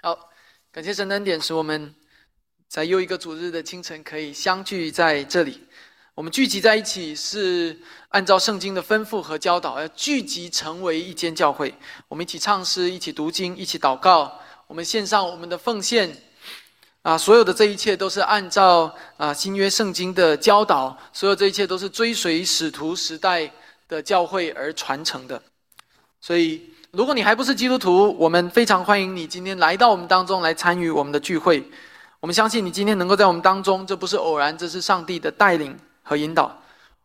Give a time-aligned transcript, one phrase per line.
[0.00, 0.30] 好，
[0.70, 1.92] 感谢神恩典，使我们
[2.68, 5.66] 在又一个主日的清晨可以相聚在这里。
[6.14, 7.76] 我们聚集在一起是
[8.10, 11.74] 按照圣经的吩咐和教导，要聚集成为一间教会。
[12.06, 14.40] 我们一起唱诗，一起读经，一起祷告。
[14.68, 16.16] 我们献上我们的奉献。
[17.02, 23.52] 啊，所有的这一切都是按照啊新约圣经的教导，所有这一切都是追随使徒时代
[23.88, 25.42] 的教会而传承的。
[26.20, 26.72] 所以。
[26.92, 31.62] 如果你还不是基督徒，我们非常欢迎你今天来到我们当中来参与我们的聚会。
[32.18, 36.50] 我们相信你今天能够在我们当中，这不是偶然，这是上帝的带领和引导。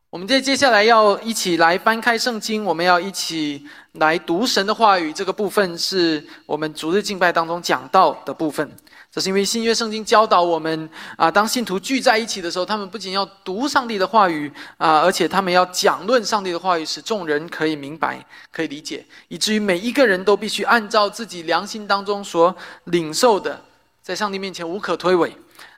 [0.09, 5.11] 我们在接下来要一起来翻开圣经，我们要一起来读神的话语。
[5.11, 8.71] 这个部分是我们逐日敬拜当中讲到的部分。
[9.13, 22.55] 这是因为新约圣经教导我们啊，当信徒聚在一起的时候，他们不仅要读上帝的话语啊，而且他们要讲论上帝的话语，使众人可以明白、可以理解，以至于每一个人都必须按照自己良心当中所
[22.85, 23.61] 领受的，
[24.01, 25.31] 在上帝面前无可推诿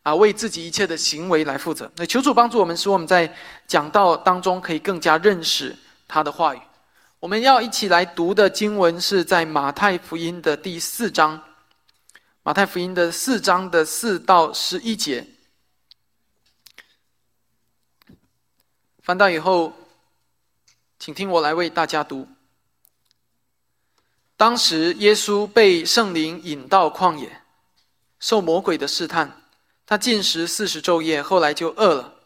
[0.04, 1.92] 啊，为自己一切的行为来负责。
[1.98, 3.30] 那求主帮助我们，使我们在
[3.68, 5.76] 讲道当中可以更加认识
[6.08, 6.60] 他的话语。
[7.20, 11.38] 我们要一起来读的经文是在马太福音的第四章。
[12.48, 15.26] 马太福音的四章的四到十一节，
[19.02, 19.74] 翻到以后，
[21.00, 22.28] 请听我来为大家读。
[24.38, 27.42] 当时耶稣被圣灵引到旷野，
[28.20, 29.42] 受魔鬼的试探，
[29.88, 32.20] 他进食四十昼夜，后来就饿了。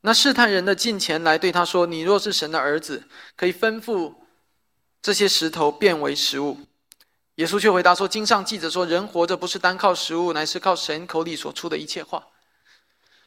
[0.00, 4.14] 那试探人的近前来对他说：“你若是神的儿子，可以吩咐
[5.02, 6.58] 这些石头变为食物。”
[7.38, 12.26] 耶稣却回答说：“经上记着说，人活着不是单靠食物，乃是靠神口里所出的一切话。”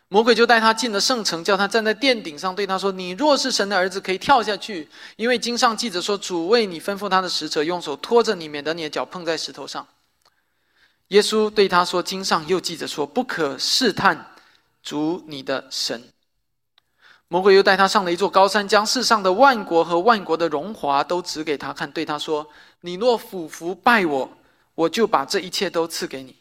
[0.10, 9.88] 魔鬼就带他进了圣城，叫他站在殿顶上，对他说：“你若是神的儿子，可以跳下去，因为经上记着说，主为你吩咐他的使者用手托着你，免得你的脚碰在石头上。”
[11.08, 14.34] 耶稣对他说：“经上又记着说，不可试探
[14.84, 16.04] 主你的神。”
[17.30, 22.46] 魔鬼又带他上了一座高山，将世上的万国和万国的荣华都指给他看，对他说
[22.82, 24.38] ：“你若俯伏拜我，
[24.76, 26.36] 我就把这一切都赐给你。”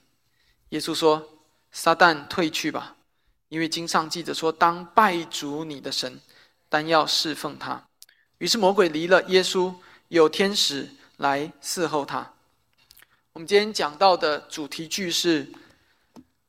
[0.71, 1.41] 耶稣说
[1.73, 2.97] ：“撒旦退去吧，
[3.49, 6.21] 因为经上记着说，当拜主你的神，
[6.69, 7.83] 但要侍奉他。”
[8.39, 9.75] 于是魔鬼离了耶稣，
[10.09, 12.33] 有天使来伺候他。
[13.33, 15.53] 我们今天讲到的主题句是：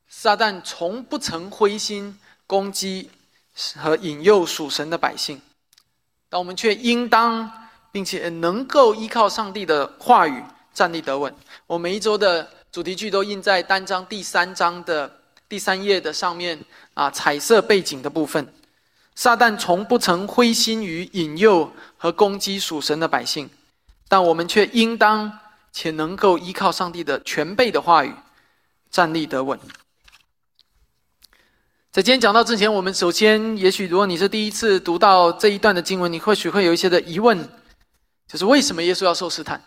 [0.08, 3.12] 撒旦从不曾灰心攻击。
[3.75, 5.40] 和引诱属神的百姓，
[6.29, 7.60] 但我们却应当
[7.91, 10.44] 并且能够依靠上帝的话语
[10.74, 11.34] 站立得稳。
[11.68, 15.19] 我每一周的主题句都印在单章第三章的
[15.50, 16.63] 第三页的上面
[16.94, 18.53] 啊，彩色背景的部分。
[19.13, 23.50] 撒旦从不曾灰心于引诱和攻击属神的百姓，
[24.08, 25.40] 但我们却应当
[25.73, 28.13] 且能够依靠上帝的全备的话语
[28.90, 29.59] 站立得稳。
[31.91, 37.38] 在今天讲到之前，我们首先，也许如果你是第一次读到这一段的经文，你或许会有一些的疑问，
[38.31, 39.62] 就是为什么耶稣要受试探？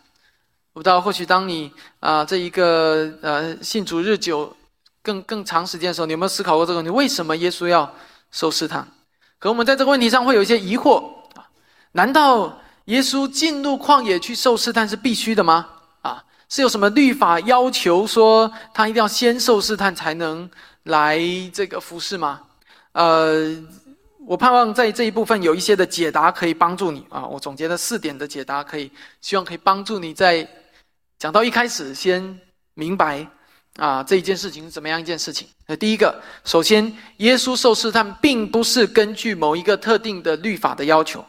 [0.73, 1.71] 我不知道，或许当你
[2.01, 4.57] 啊这一个呃信主日久、
[5.03, 6.91] 更更长时间的时候，你有没有思考过这个问题？
[6.91, 7.95] 为什么耶稣要
[8.31, 8.89] 受试探？
[9.39, 11.45] 可我们在这个问题上会有一些疑惑啊？
[11.93, 15.69] 难道耶稣进入旷野去受试探是必须的吗？
[16.01, 20.51] 啊，是有什么律法要求说他一定要先受试探才能？
[20.85, 21.19] 来
[21.53, 22.43] 这个服侍吗？
[22.93, 23.57] 呃，
[24.27, 27.27] 我盼望在这一部分有一些的解答可以帮助你啊。
[27.27, 28.91] 我总结了四点的解答，可以
[29.21, 30.47] 希望可以帮助你在
[31.19, 32.41] 讲到一开始先
[32.75, 33.27] 明白
[33.77, 35.47] 啊这一件事情是怎么样一件事情。
[35.67, 41.25] 那第一个，首先，耶稣受试探并不是根据某一个特定的律法的要求。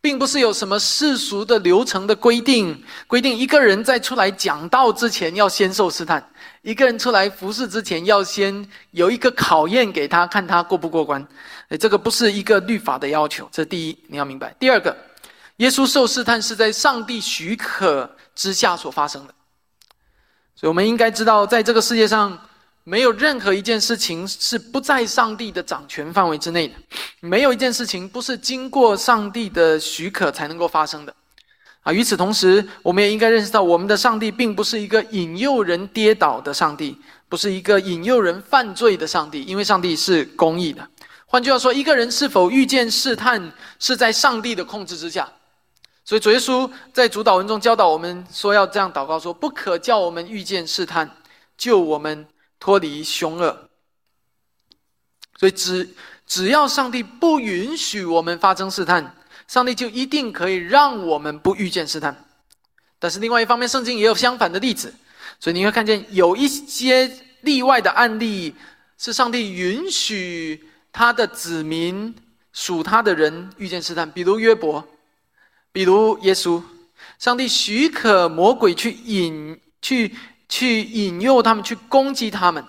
[0.00, 6.24] 并不是有什么世俗的流程的规定，规定一个人在出来讲道之前要先受试探，
[6.62, 11.26] 一个人出来服侍之前要先有一个考验给他，看他过不过关。
[11.68, 14.54] 哎，这个不是一个律法的要求，这第一，你要明白。
[14.58, 14.96] 第二个，
[15.56, 19.34] 耶稣受试探是在上帝许可之下所发生的，
[20.54, 22.38] 所以我们应该知道，在这个世界上。
[22.84, 26.74] 没有任何一件事情是不在上帝的掌权范围之内的，
[27.20, 31.14] 没有一件事情不是经过上帝的许可才能够发生的，
[31.82, 31.92] 啊！
[31.92, 36.96] 与此同时，我们也应该认识到，我们的上帝并不是一个引诱人跌倒的上帝，
[37.28, 40.88] 不是一个引诱人犯罪的上帝，因为上帝是公义的。
[41.28, 45.32] 换句话说，一个人是否遇见试探，是在上帝的控制之下。
[46.04, 51.08] 所以主耶稣在主导文中教导我们说，要这样祷告说：不可叫我们遇见试探，
[51.56, 52.26] 救我们。
[52.60, 53.68] 脱离凶恶，
[55.38, 55.94] 所以只
[56.26, 59.14] 只要上帝不允许我们发生试探，
[59.46, 62.24] 上帝就一定可以让我们不遇见试探。
[62.98, 64.92] 但是另外一方面，圣经也有相反的例子。
[65.38, 67.08] 所以你会看见有一些
[67.42, 68.56] 例外的案例，
[68.98, 72.14] 是上帝允许他的子民
[72.52, 74.84] 属他的人遇见试探，比如约伯，
[75.72, 76.62] 比如耶稣。
[77.18, 80.14] 上帝许可魔鬼去引、去、
[80.48, 82.64] 去引诱他们，去攻击他们，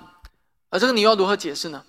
[0.69, 1.83] 而这个你要如何解释呢？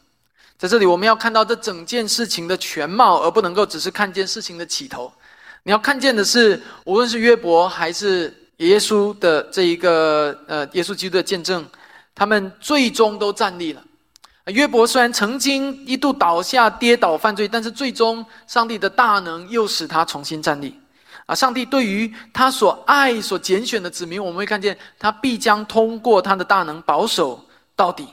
[0.59, 5.13] 在这里，我们要看到这整件事情的全貌，而不能够只是看见事情的起头。
[5.63, 11.67] 你要看见的是，无论是约伯还是耶稣的这一个呃，耶稣基督的见证，
[12.15, 13.83] 他们最终都站立了。
[14.45, 20.79] 啊约伯虽然曾经一度倒下、跌倒、犯罪，但是最终上帝的大能又使他重新站立。
[21.27, 21.35] 啊！
[21.35, 27.45] 上帝对于他所爱、所拣选的子民，我们会看见他必将通过他的大能保守
[27.77, 28.09] 到底，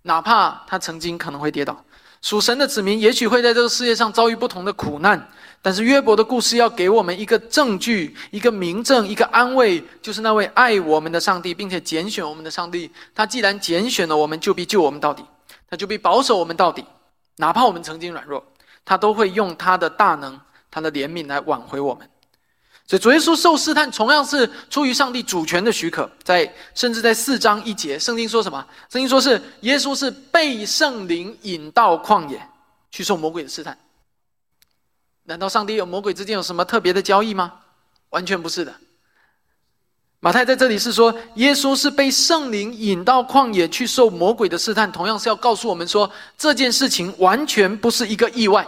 [0.00, 1.84] 哪怕他曾经可能会跌倒。
[2.22, 5.28] 属神的子民也许会在这个世界上遭遇不同的苦难，
[5.64, 12.90] 但是约伯的故事要给我们一个证据、一个明证、一个安慰，就是那位爱我们的上帝，并且拣选我们的上帝。
[13.14, 15.24] 他既然拣选了我们，就必救我们到底，
[15.70, 16.84] 他就必保守我们到底，
[17.36, 18.44] 哪怕我们曾经软弱，
[18.84, 22.08] 他都会用他的大能、他的怜悯来挽回我们。
[22.84, 26.10] 所以主耶稣受试探，同样是出于上帝主权的许可。
[26.24, 28.66] 在甚至在四章一节，圣经说什么？
[28.90, 32.44] 圣经说是耶稣是被圣灵引到旷野
[32.90, 33.78] 去受魔鬼的试探。
[35.24, 37.52] 难道上帝有魔鬼之间有什么特别的交易吗？
[38.10, 38.74] 完全不是的。
[40.20, 48.66] 马太在这里是说，耶稣是被圣灵引到旷野去受魔鬼的试探，同样是要告诉我们说，这件事情完全不是一个意外。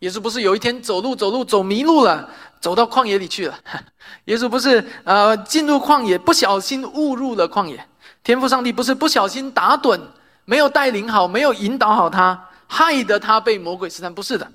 [0.00, 2.28] 耶稣不是有一天走路走路走迷路了？
[2.60, 3.58] 走到旷野里去了。
[4.26, 7.84] 耶稣不是呃进入旷野，不小心误入了旷野。
[8.22, 10.00] 天父上帝不是不小心打盹，
[10.44, 14.14] 没有带领好，没有引导好他，害得他被魔鬼试探。
[14.14, 14.52] 不是的。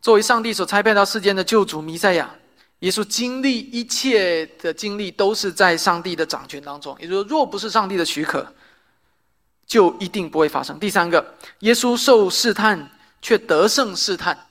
[0.00, 2.30] 作为上帝所差派到世间的救主弥赛亚，
[2.78, 6.96] 耶稣经历一切的经历都是在上帝的掌权当中。
[6.98, 8.46] 也就是说，若不是上帝的许可，
[9.66, 10.78] 就一定不会发生。
[10.78, 14.46] 第三个，耶稣受试探却得胜试探，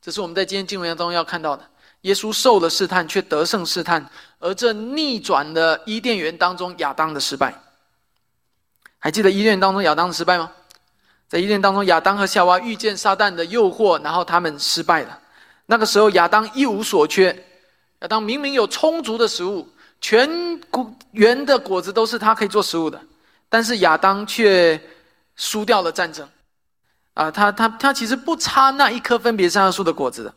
[0.00, 1.68] 这是我们在今天经文当中要看到的。
[2.02, 7.54] 耶稣受了试探，却得胜试探，而这逆转了伊甸园当中亚当的失败。
[8.98, 10.50] 还记得伊甸园当中亚当的失败吗？
[11.34, 15.18] 在伊甸当中，亚当和夏娃遇见撒旦的诱惑，然后他们失败了。
[15.66, 17.36] 那个时候，亚当一无所缺，
[18.02, 19.68] 亚当明明有充足的食物，
[20.00, 20.30] 全
[21.10, 23.00] 园的果子都是他可以做食物的，
[23.48, 24.80] 但是亚当却
[25.34, 26.24] 输掉了战争。
[27.14, 30.32] 啊，他他他其实不差那一颗分别善恶树的果子的。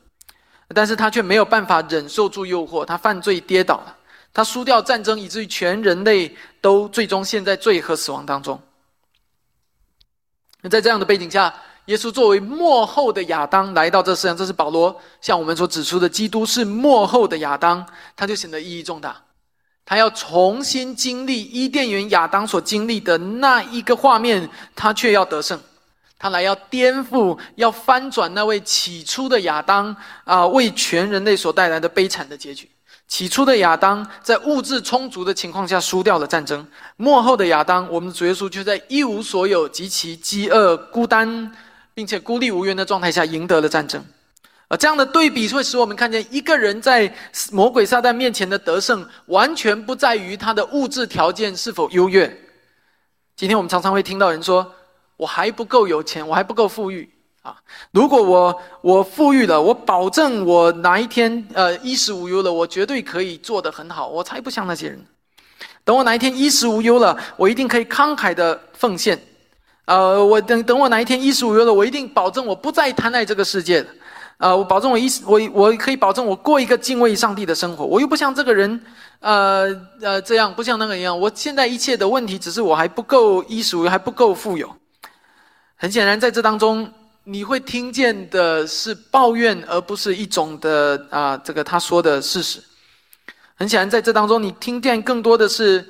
[0.73, 3.95] 但是他却没有办法忍受住诱惑，他犯罪跌倒了，
[4.33, 8.59] 他输掉战争，以至于全人类都最终陷在罪和死亡当中。
[10.61, 11.53] 那在这样的背景下，
[11.85, 19.15] 耶稣作为末后的亚当来到这世上，这是保罗向我们所指出的，基督是末后的亚当，他就显得意义重大。
[19.85, 25.57] 他要重新经历伊甸园亚当所经历的那一个画面，他却要得胜。
[26.19, 29.95] 他来要颠覆、要翻转那位起初的亚当
[30.25, 32.69] 啊，为全人类所带来的悲惨的结局。
[33.07, 36.67] 起初的亚当在物质充足的情况下输掉了战争，
[36.97, 41.51] 末后的亚当，我们的主耶稣却在一无所有、极其饥饿、孤单，
[41.93, 44.03] 并且孤立无援的状态下赢得了战争。
[44.67, 47.13] 而这样的对比会使我们看见，一个人在
[47.51, 52.27] 魔鬼撒旦面前的得胜，完全不在于他的物质条件是否优越。
[53.35, 54.73] 今天我们常常会听到人说。
[55.17, 57.09] 我还不够有钱，我还不够富裕
[57.47, 57.55] 啊！
[57.91, 64.05] 如果我我富裕了，我保证我哪一天呃衣食无忧了，我绝对可以做得很好。
[64.05, 65.01] 我才不像那些人。
[65.85, 69.17] 等我哪一天衣食无忧了，我一定可以慷慨的奉献。
[69.85, 73.87] 呃，我等等我哪一天衣食无忧了，我一定保证我不再贪爱这个世界了。
[74.39, 77.85] 呃，我保证我衣我我可以保证我过一个敬畏上帝的生活。
[77.85, 78.81] 我又不像这个人，
[79.21, 81.17] 呃呃这样，不像那个一样。
[81.17, 84.69] 我现在一切的问题只是我还不够衣食无忧，还不够富有。
[85.79, 86.91] 很显然，在这当中，
[87.29, 92.63] 你会听见的是抱怨，而不是一种的啊，这个他说的事实。
[93.55, 95.85] 很显然，在这当中，你听见更多的是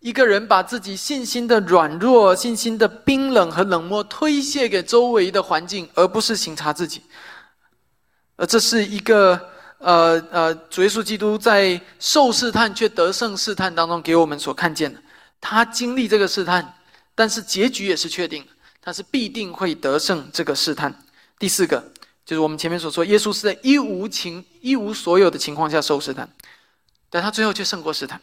[0.00, 7.02] 一个人把自己信心的软弱、信心的冰冷和冷漠推卸给周围的环境，而不是省察自己。
[8.34, 9.40] 而这是一个
[9.78, 15.00] 呃呃，主耶稣基督在受试探却得胜试探当中给我们所看见的。
[15.40, 16.74] 他经历这个试探，
[17.14, 18.44] 但是结局也是确定。
[18.84, 20.94] 他是必定会得胜这个试探。
[21.38, 21.90] 第四个
[22.26, 26.28] 就是我们前面所说，耶稣是在一无情、一无所有的情况下受试探，
[27.08, 28.20] 但他最后却胜过试探。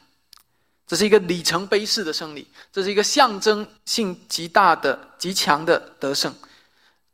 [0.85, 6.31] 这是一个里程碑式的胜利，这是一个象征性极大的、极强的得胜。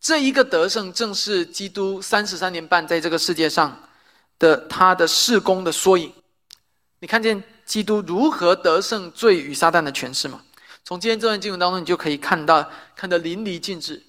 [0.02, 3.88] 这一个得胜，正是基督三十三年半在这个世界上
[4.40, 6.12] 的他的事工的缩影。
[7.00, 10.42] 你看见基督如何得胜罪与撒旦的权势吗？
[10.88, 14.02] 从今天这段经文当中，你就可以看到，看得淋漓尽致。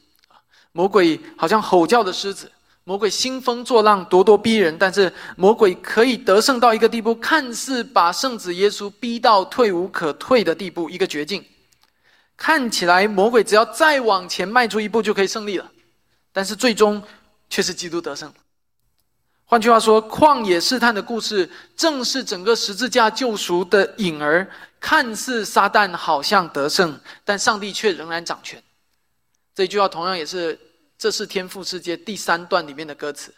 [0.70, 2.52] 魔鬼好像吼叫的狮子，
[2.84, 4.78] 魔鬼兴风作浪，咄咄逼人。
[4.78, 11.44] 但是魔鬼可以得胜到一个地步，看似把圣子耶稣逼到退无可退的地步，一个绝境。
[12.36, 15.68] 看起来魔鬼只要再往前迈出一步就可以胜利了，
[16.32, 17.02] 但是最终
[17.50, 18.32] 却是基督得胜。
[19.50, 24.46] 换句话说，旷野试探的故事正是整个十字架救赎的影儿。
[24.78, 28.62] 看似撒旦好像得胜，但上帝却仍然掌权。
[29.54, 30.54] 这句话同样也是
[30.98, 33.34] 《这是天赋世界》第三段里面的歌词。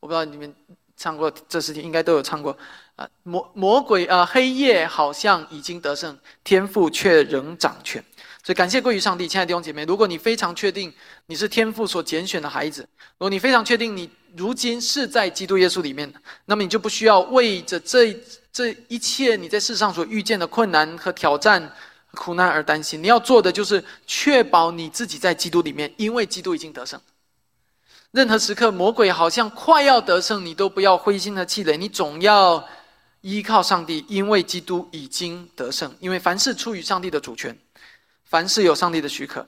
[0.00, 0.52] 我不知道你们
[0.96, 2.58] 唱过这事情，应该都有唱过。
[2.96, 8.04] 啊，魔魔鬼啊，黑夜好像已经得胜，天赋却仍掌权。
[8.42, 9.84] 所以感谢归于上帝，亲爱的弟兄姐妹。
[9.84, 10.92] 如果你非常确定
[11.26, 16.12] 你是天赋所拣选的孩子，如果你非常确定你如今是在基督耶稣里面，
[16.46, 18.14] 那么你就不需要为着这
[18.52, 21.72] 这一切你在世上所遇见的困难和挑战、
[22.12, 23.02] 苦难而担心。
[23.02, 27.00] 你要做的就是确保你自己在基督里面，因为基督已经得胜。
[28.10, 32.68] 任何时刻魔鬼好像快要得胜，你都不要灰心和气馁，你总要
[33.22, 35.94] 依靠上帝，因为基督已经得胜。
[36.00, 37.56] 因为凡事出于上帝的主权。
[38.24, 39.46] 凡是有上帝的许可，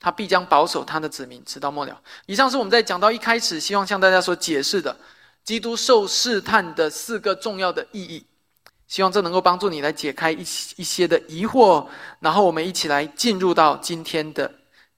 [0.00, 2.00] 他必将保守他的子民直到末了。
[2.26, 4.96] 以上是我们在讲到一开始，希望向大家所解释的
[5.44, 8.24] 基督受试探的四个重要的意义。
[8.86, 10.40] 希望这能够帮助你来解开一
[10.76, 11.86] 一些的疑惑。
[12.20, 14.50] 然后我们一起来进入到今天的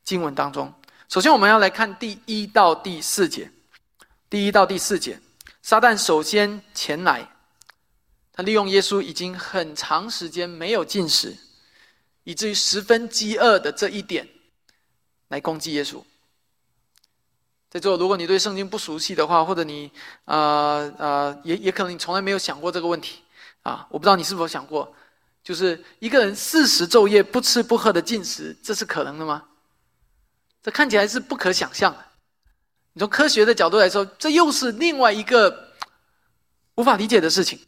[0.05, 0.73] 经文当中。
[1.09, 3.51] 首先，我们要来看第一到第四节。
[4.29, 5.19] 第一到第四节，
[5.61, 7.29] 撒旦首先前来，
[8.33, 11.37] 他利用耶稣已经很长时间没有进食。
[12.23, 14.29] 以至于十分饥饿的这一点，
[15.31, 16.01] 来攻击耶稣。
[17.71, 19.91] 在座，如果你对圣经不熟悉的话，或者你
[20.25, 23.23] 呃呃，也也可能你从来没有想过这个问题
[23.63, 24.93] 啊，我不知道你是否想过，
[25.43, 29.45] 就是一个人四十昼夜不吃不喝的进食，这是可能的吗？
[30.63, 32.05] 这看起来是不可想象的。
[32.93, 35.73] 你从科学的角度来说，这又是另外一个
[36.75, 37.59] 无法理解的事情。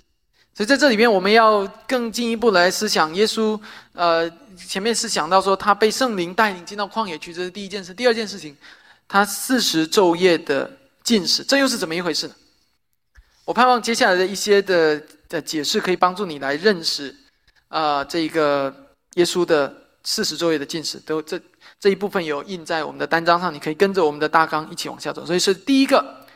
[0.55, 3.59] 所以在这里面，我们要更进一步来思想耶稣。
[3.95, 4.31] 呃，
[4.69, 7.95] 前面是想到说他被圣灵带领进到旷野去，这是第一件事。
[7.95, 8.55] 第二件事情，
[9.09, 10.71] 他四十昼夜的
[11.03, 12.35] 进食，这又是怎么一回事呢？
[13.47, 17.15] 我盼望接下来的一些的的解释可以帮助你来认识，
[17.69, 18.73] 啊，这个
[19.15, 21.41] 耶稣的四十昼夜的进食，都这
[21.81, 25.25] 这一部分有印在我们的单章上，你可以跟着我们的大纲一起往下走。
[25.25, 26.27] 所以是第一个，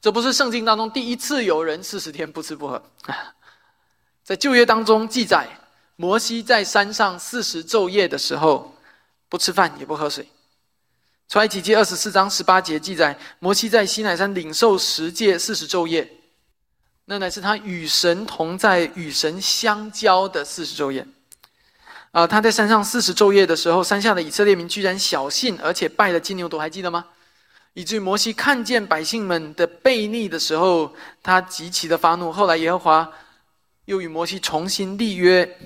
[0.00, 2.82] 这不是圣经当中第一次有人四十天不吃不喝。
[4.24, 5.48] 在旧约当中记载，
[5.96, 8.74] 摩西在山上四十昼夜的时候，
[9.28, 10.28] 不吃饭也不喝水。
[11.28, 16.08] 出埃及记二十四章十八节记载，摩西在西乃山领受十诫四十昼夜，
[17.06, 21.04] 那乃是他与神同在、与神相交的四十昼夜。
[22.12, 27.06] 啊，他在山上四十昼夜的时候，山下的以色列民居然小信，而且拜了金牛犊，还记得吗？
[27.74, 32.30] 以至于摩西看见百姓们的悖逆的时候，他极其的发怒。
[32.32, 33.12] 后来耶和华。
[33.86, 35.58] 又与摩西重新立约，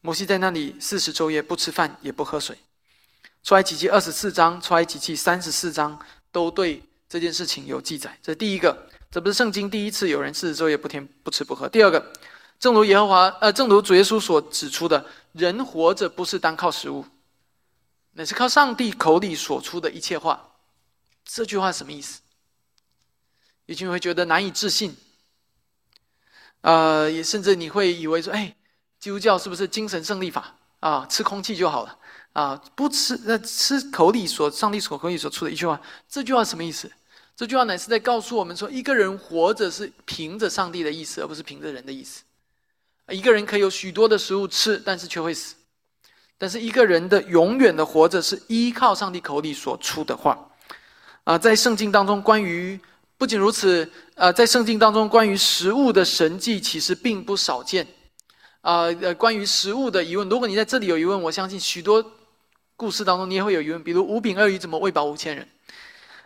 [0.00, 2.56] 摩西在那里四十昼夜不吃饭也不喝水。
[3.42, 5.98] 出埃及记二十四章、出埃及记三十四章
[6.30, 8.16] 都对这件事情有记载。
[8.22, 11.68] 这第一个，这不是圣经第一次有人四十昼夜不天不吃不喝。
[11.68, 12.12] 第二个，
[12.58, 17.04] 正如耶和华呃，正如主耶稣所指出的，人活着不是单靠食物，
[18.12, 20.50] 乃是靠上帝口里所出的一切话。
[21.24, 22.20] 这句话什么意思？
[23.66, 24.96] 有些人会觉得难以置信。
[26.60, 28.54] 呃，也甚至你会以为说，哎，
[28.98, 31.06] 基督教是不是精神胜利法啊？
[31.08, 31.96] 吃空气就好了
[32.32, 32.60] 啊？
[32.74, 36.90] 不吃那吃口里所上帝所口里所出的一句话，这句话什么意思？
[37.36, 42.24] 这句话乃是在告诉我们说，一个人活着是凭着上帝的意思，而不是凭着人的意思。
[43.08, 45.54] 一个人可以有许多的食物吃，但是却会死；
[46.36, 50.50] 但是一个人的永远的活着是依靠上帝口里所出的话。
[51.22, 52.78] 啊，在圣经当中关于。
[53.18, 57.84] 不仅如此，呃，在圣经当中，关于食物的神迹其实并不少见。
[58.60, 62.12] 啊，呃，关于食物的疑问，如果你在这里有疑问，我相信许多
[62.76, 63.82] 故事当中你也会有疑问。
[63.82, 65.48] 比如五饼二鱼怎么喂饱五千人？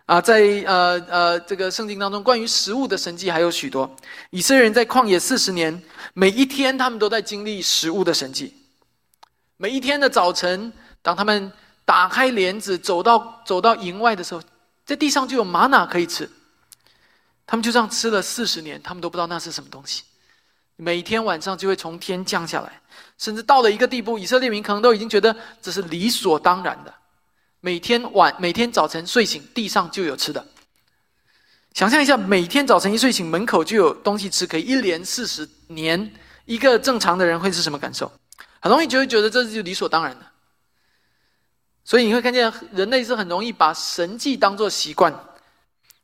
[0.04, 3.96] 啊，在呃呃这个圣经当中，关于食物的神迹还有许多。
[4.28, 5.82] 以色列人在旷野四十年，
[6.12, 8.54] 每一天他们都在经历食物的神迹。
[9.56, 10.70] 每一天的早晨，
[11.00, 11.50] 当他们
[11.86, 14.42] 打开帘子走到走到营外的时候，
[14.84, 16.28] 在地上就有玛瑙可以吃。
[17.46, 20.02] 他们就这样吃了四十年，他们都不知道那是什么东西。
[20.76, 22.80] 每天晚上就会从天降下来，
[23.18, 26.92] 甚至到了一个地步，以色列民可能都已经觉得这是理所当然的。
[27.60, 30.44] 每天晚每天早晨睡醒，地上就有吃的。
[31.74, 36.12] 想象一下，每天早晨一睡醒，门口就有东西吃，可以一连四十年
[36.44, 38.10] 一个正常的人会是什么感受？
[38.60, 40.26] 很容易就会觉得这是理所当然的。
[41.84, 45.12] 所以你会看见人类是很容易把神迹当作习惯，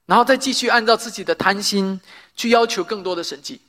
[0.09, 2.01] 然后再继续按照自己的贪心
[2.35, 3.61] 去要求更多的神迹。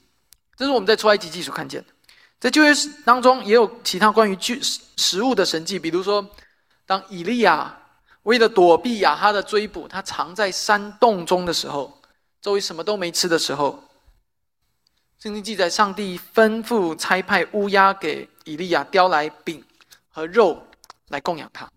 [0.55, 1.87] 这是我们在出埃及记所看见的。
[2.39, 2.71] 在旧约
[3.03, 6.25] 当中也有其他关于具食物的神迹，比如说，
[6.85, 7.77] 当以利亚
[8.23, 12.01] 为了躲避亚哈的追捕，他藏在山洞中的时候，
[12.41, 13.83] 周围什么都没吃的时候，
[15.19, 19.61] 圣经记载上帝吩咐差派乌鸦给以利亚叼来饼
[20.07, 20.65] 和肉
[21.09, 21.69] 来供养他。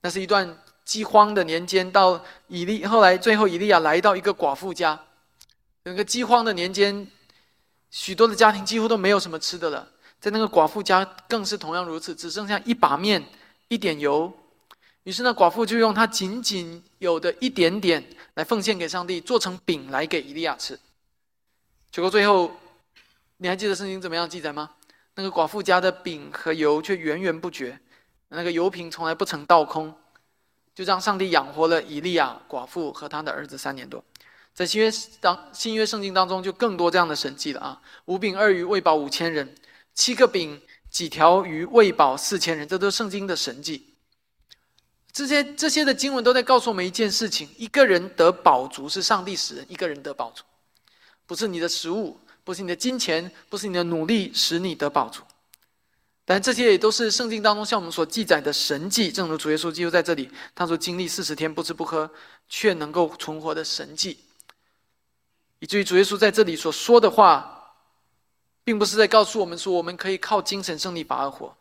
[0.00, 0.56] 那是一段
[0.88, 4.98] 饥荒的年间，到以利后来最后以利亚来到一个寡妇家，
[5.84, 7.06] 整个饥荒的年间。
[7.90, 9.86] 许多的家庭几乎都没有什么吃的了，
[10.18, 13.22] 在那个寡妇家更是同样如此，只剩下一把面、
[13.68, 14.32] 一点油。
[15.02, 18.02] 于是那寡妇就用她仅仅有的一点点
[18.32, 20.78] 来奉献给上帝，做成饼来给以利亚吃。
[21.90, 22.50] 结果最后，
[23.36, 24.70] 你还记得圣经怎么样记载吗？
[25.16, 27.78] 那个寡妇家的饼和油却源源不绝，
[28.28, 29.94] 那个油瓶从来不曾倒空，
[30.78, 34.04] 就让上帝养活了以利亚寡妇和他的儿子三年多。
[34.54, 34.88] 在新约
[35.20, 37.82] 当新约圣经当中，就更多这样的神迹了啊！
[38.04, 39.56] 五饼二鱼喂饱五千人，
[39.92, 43.96] 七个饼几条鱼喂饱四千人，这都是圣经的神迹。
[45.10, 50.44] 这些这些的经文都在告诉我们一件事情：一个人得饱足是上帝使人一个人得饱足，
[51.26, 55.24] 不是你的食物，不是你的金钱，不是你的努力使你得饱足。
[56.30, 62.10] 但这些也都是圣经当中向我们所记载的神迹，正如主耶稣基督在这里，他说经历四十天不吃不喝
[62.50, 64.18] 却能够存活的神迹。
[65.58, 67.72] 以至于主耶稣在这里所说的话，
[68.62, 71.56] 并不是在告诉我们说我们可以靠精神胜利法而活。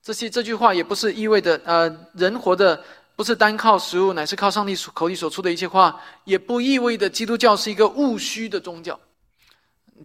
[0.00, 2.84] 这些这句话也不是意味着，呃，人活的
[3.16, 6.00] 不是单靠食物，乃是靠上帝口里所出的一切话。
[6.24, 9.00] 也不意味着基督教是一个务虚的宗教，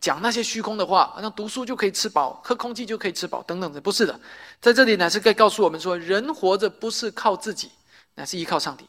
[0.01, 4.19] 讲那些虚空的话，好像读书就可以吃饱，喝空气就可以吃饱等等的，不是的。
[4.59, 7.71] 在这里乃是该告诉我们说，人活着不是靠自己，
[8.15, 8.85] 乃是依靠上帝。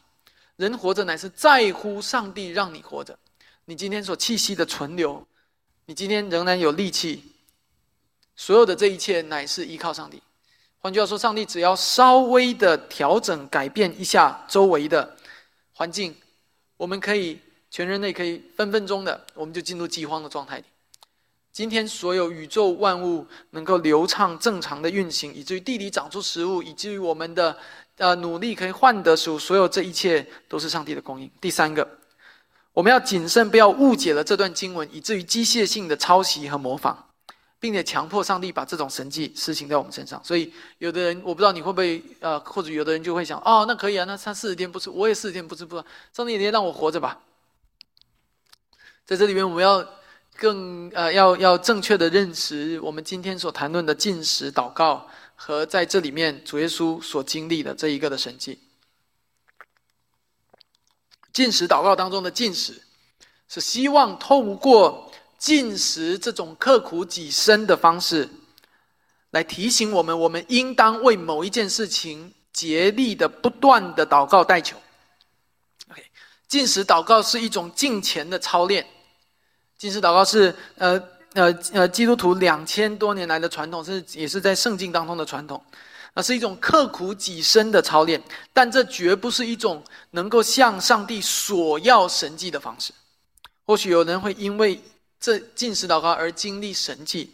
[0.56, 3.18] 人活着乃是在乎上帝让你活着。
[3.66, 5.26] 你今天所气息的存留，
[5.84, 7.32] 你今天仍然有力气，
[8.34, 10.22] 所有的这一切乃是依靠上帝。
[10.78, 15.16] 换句话说，上帝只要稍微的调整、改变一下周围的
[15.72, 16.16] 环境，
[16.76, 17.40] 我们可以
[17.70, 20.64] 全人类可以分分钟的，我们就进入饥荒的状态里。
[21.56, 27.56] 今天所有宇宙万物能够流畅正常的运行，以至于地里长出食物，以至于我们的
[27.96, 31.30] 呃努力可以换得食物，所有这一切都是上帝的供应。
[31.40, 31.88] 第三个。
[32.74, 36.94] 我们要谨慎，不要误解了这段经文，以至于机械性的抄袭和模仿，
[37.58, 40.22] 并且强迫上帝把这种神迹施行在我们身上。
[40.22, 47.18] 所以，有的人我不知道你会不会呃，或者有的人就会想：哦，那可以啊，那他四十天不吃，我也四十天不吃不喝，上帝也让我活着吧。
[49.06, 49.82] 在这里面，我们要
[50.38, 58.58] 更呃，要要正确的认识我们今天所谈论的进食、祷告和在这里面主耶稣所经历的这一个的神迹。
[61.32, 62.82] 进食祷告当中的进食，
[63.48, 68.28] 是希望透过进食这种刻苦己身的方式，
[69.32, 74.78] 来提醒我们，我们应当为某一件事情竭力的、不断的祷告代求。
[75.90, 76.02] OK，
[76.48, 78.86] 进食祷告是一种敬虔的操练。
[79.78, 81.00] 进食祷告是呃
[81.34, 85.62] 呃呃基督徒两千多年来的传统，是也是在圣经当中的传统。
[86.14, 88.22] 那是一种刻苦己身的操练，
[88.54, 92.90] 但这绝不是一种能够向上帝索要神迹的方式。
[93.66, 94.82] 或许有人会因为
[95.20, 97.30] 这进食祷告而经历神迹，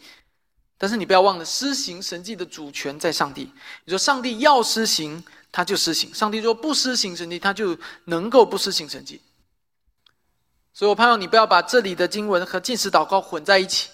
[0.77, 3.49] 但是你不要忘了，施行神迹的主权在上帝。
[3.85, 9.21] 你说上帝要施行，他就施行；上帝说不施行神迹，他就能够不施行神迹。
[10.73, 13.89] 所以我盼望你不要把这里的经文和进食祷告混在一起。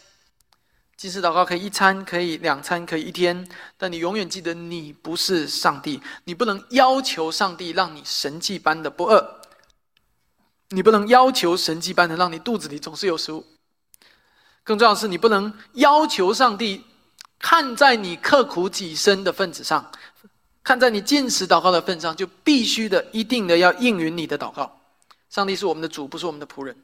[0.95, 9.39] 进食祷告可以一餐，可以两餐，可以一天，但你永远记得，你不是上帝，你不能要求上帝让你神迹般的不饿，
[10.69, 13.45] 你不能要求神迹般的让你肚子里总是有食物。
[14.63, 16.83] 更重要的是，你不能要求上帝
[17.39, 19.89] 看在你刻苦己身的份子上，
[20.63, 24.78] 看在你进食祷告的份上，就必须的、一定的要应允你的祷告。
[25.29, 26.75] 上帝是我们的主，不是我们的仆人。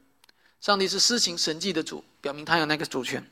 [0.62, 3.24] 上帝是施行神迹的主，表明他有那个主权。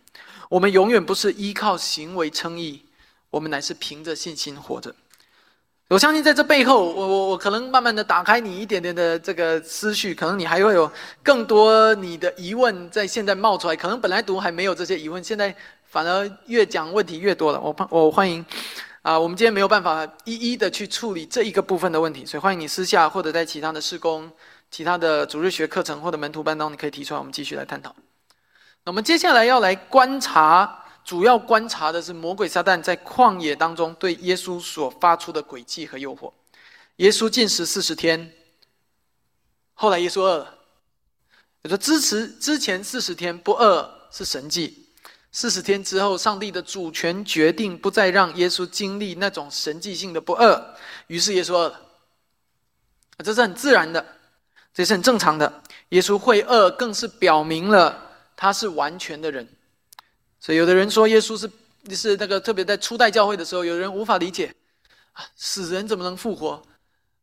[0.50, 2.84] 我们永远不是依靠行为称义，
[3.30, 4.94] 我们乃是凭着信心活着。
[5.90, 13.76] 我相信在这背后，我我我可能慢慢的打开你一点点的这个思绪，可能你还会有更多你的疑问在现在冒出来。
[13.76, 17.60] 可能本来读还没有这些疑问，现在反而越讲问题越多了。
[17.60, 18.44] 我我欢迎
[19.04, 24.32] 啊，我们今天没有办法一一的去处理这一个部分的问题，所以欢迎你私下或者在其他的施工、
[24.74, 27.96] 其他的主日学课程或者门徒班当中，你可以提出来，我们继续来探讨。
[28.84, 36.34] 那我们接下来要来观察主要观察的是魔鬼撒旦在旷野当中对耶稣所发出的诡计和诱惑。
[36.96, 38.34] 耶稣进食四十天，
[39.76, 40.58] 后来耶稣饿了。
[41.62, 44.88] 他说：“支持之前四十天不饿是神迹，
[45.32, 51.80] 四十天之后，上帝的主权决定不再让耶稣经历那种神迹性的不饿，于是耶稣饿了。
[53.24, 54.04] 这是很自然的，
[54.74, 55.62] 这是很正常的。
[55.90, 59.48] 耶稣会饿，更是表明了他是完全的人。
[60.40, 61.50] 所以，有的人说耶稣是
[61.96, 64.54] 是那个特别在初代教会的时候，有人无法理解
[65.14, 66.62] 啊，死人怎么能复活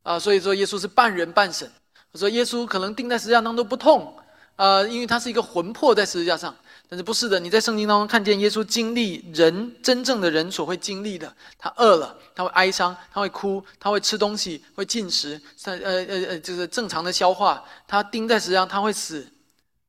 [0.03, 0.19] 啊？
[0.19, 1.71] 所以说耶稣是半人半神。
[2.13, 4.17] 我说耶稣可能钉在十字架上都不痛。”
[4.57, 6.55] 啊，因为他是一个魂魄在十字架上，
[6.91, 7.39] 但是不是的。
[7.39, 17.65] 你在圣经当中看见耶稣经历人真正的人所会经历的，他饿了，他会哀伤，他会哭，他会吃东西，会进食，呃呃呃，就是正常的消化。
[17.87, 19.25] 他钉在十字架上，他会死，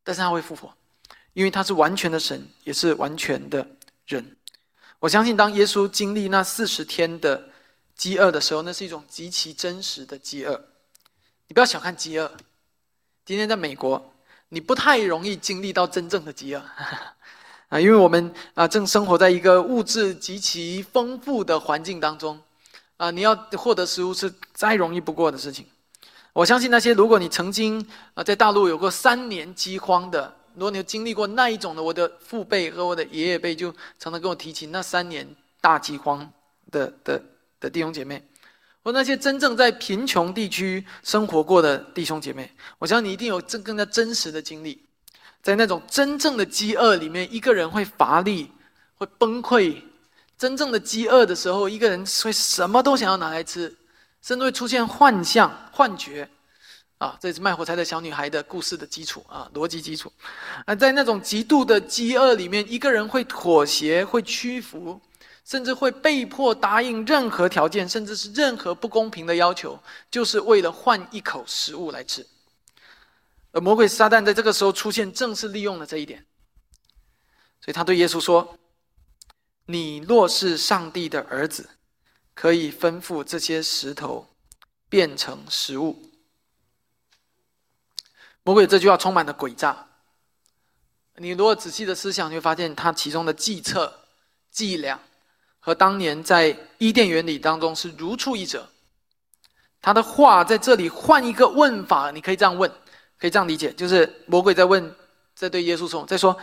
[0.03, 0.71] 但是他会复活，
[1.33, 3.67] 因为他是完全的神，也是完全的
[4.05, 4.37] 人。
[4.99, 7.49] 我相信，当耶稣经历那四十天的
[7.95, 10.63] 饥饿的时候，那是一种极其真实的饥饿。
[11.47, 12.31] 你不要小看饥饿。
[13.25, 14.10] 今天在美国。
[14.53, 16.61] 你不太容易经历到真正的饥饿
[17.69, 22.37] 啊，因为我们啊正生活在一个物质极其丰富的环境当中
[22.97, 25.65] 啊，你要获得食物是再容易不过的事情。
[26.33, 35.25] 我相信那些如果你曾经啊在大陆有过三年饥荒的，如果你有经历过那一种的，我的父辈和我的爷爷辈就常常跟我提起那三年
[35.61, 36.29] 大饥荒
[36.69, 37.23] 的的
[37.61, 38.21] 的弟兄姐妹。
[38.83, 44.83] 或那些真正在贫穷地区生活过的弟兄姐妹，我相信你一定有更更加真实的经历，
[45.43, 48.51] 在那种真正的饥饿里面，一个人会乏力，
[48.95, 49.81] 会崩溃。
[50.37, 53.77] 真正的饥饿的时候，一个人会什么都想要拿来吃，
[54.23, 56.27] 甚至会出现幻象、幻觉。
[56.97, 60.11] 啊，这是卖火柴的小女孩的故事的基础啊，逻辑基础。
[60.65, 64.99] 啊，在那种极度的饥饿里面，一个人会妥协，会屈服。
[65.51, 69.77] 甚至会被迫答应任何条件，甚至是任何不公平的要求，
[70.09, 72.25] 就是为了换一口食物来吃。
[73.51, 76.25] 而魔鬼撒旦在这个时候出现，正是利用了这一点。
[77.59, 78.57] 所以他对耶稣说
[79.67, 81.71] ：“你若是上帝的儿子，
[82.33, 84.29] 可以吩咐这些石头
[84.87, 86.11] 变成食物。”
[88.43, 89.89] 魔鬼这句话充满了诡诈。
[91.17, 94.05] 你如果仔细的思想，你会发现他其中的计策、
[94.49, 94.97] 伎俩。
[95.61, 98.67] 和当年在伊甸园里当中是如出一辙。
[99.81, 102.69] 他的话在这里换一个问法，你可以这样问，
[103.17, 104.93] 可以这样理解，就是魔鬼在问，
[105.33, 106.37] 在对耶稣说，在说：“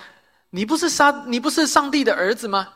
[0.51, 2.73] 你不是杀，你不是上帝的儿子吗？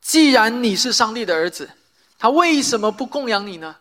[0.00, 1.70] 既然你是上帝的儿子，
[2.18, 3.76] 他为什么不供养你呢？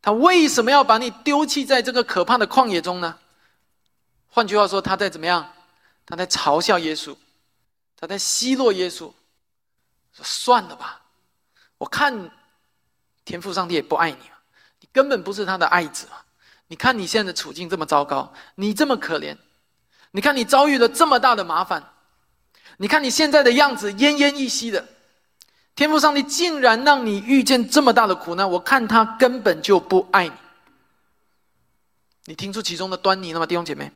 [0.00, 3.18] 他为什么要把你丢弃在这个可怕的旷野中呢？”
[4.30, 5.52] 换句话说，他在怎么样？
[6.06, 7.14] 他在嘲笑耶稣，
[7.96, 9.12] 他在奚落耶稣。
[10.24, 11.02] 算了吧，
[11.78, 12.30] 我看
[13.24, 14.18] 天父上帝也不爱你
[14.80, 16.16] 你根本不是他的爱子嘛。
[16.66, 19.36] 你看你现在的处境这么糟糕，你这么可怜，
[20.10, 21.92] 你看你遭遇了这么大的麻烦，
[22.76, 24.86] 你看你现在的样子奄奄一息的，
[25.74, 30.34] 天父上帝竟然让你遇见这么大的苦难，我看他根本就不爱你。
[32.24, 33.92] 你听出其中的端倪了吗，弟兄姐妹？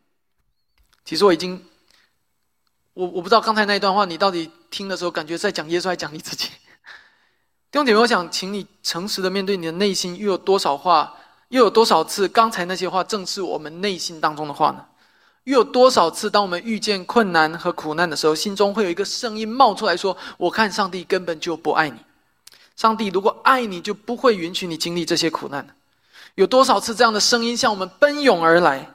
[1.05, 1.67] 其实我已经。
[2.95, 6.49] 我我不知道刚才那一段话，你到底听的时候感觉在讲耶稣，还讲你自己？
[7.73, 11.15] 弟兄姐妹，我想请你诚实的面对你的内心，又有多少话，
[11.49, 14.85] 又有多少次刚才那些话正是我们内心当中的话呢？
[15.45, 21.99] 又有多少次，当我们遇见困难和苦难的时候，心中会有一个声音冒出来说：“我看上帝根本就不爱你。
[22.77, 25.67] 上帝如果爱你，就不会允许你经历这些苦难。”
[26.37, 28.89] 有多少次这样的声音向我们奔涌而来，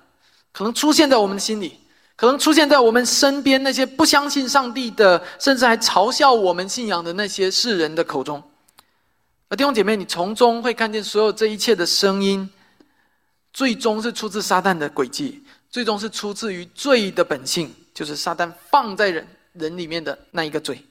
[0.54, 1.80] 可能出现在我们的心里？
[2.18, 8.44] 可能出现在我们身边那些不相信上帝的，甚至还嘲笑我们信仰的那些世人的口中。
[9.50, 12.50] 而弟兄姐妹，你从中会看见所有这一切的声音，
[13.54, 20.84] 最终是出自撒旦的诡计，最终是出自于罪的本性，就是撒旦放在人人里面的那一个罪。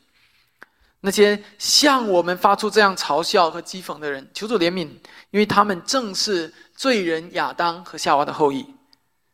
[1.00, 4.88] 那些向我们发出这样嘲笑和讥讽的人，求主怜悯，
[5.32, 8.64] 因为他们正是罪人亚当和夏娃的后裔，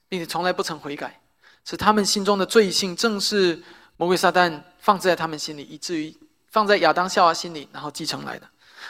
[0.09, 1.22] 并且从来不曾悔改。
[1.65, 3.63] 是他们心中的罪性，正是
[3.97, 6.17] 魔鬼撒旦放置在他们心里，以至于
[6.49, 8.49] 放在亚当夏娃心里，然后继承来的。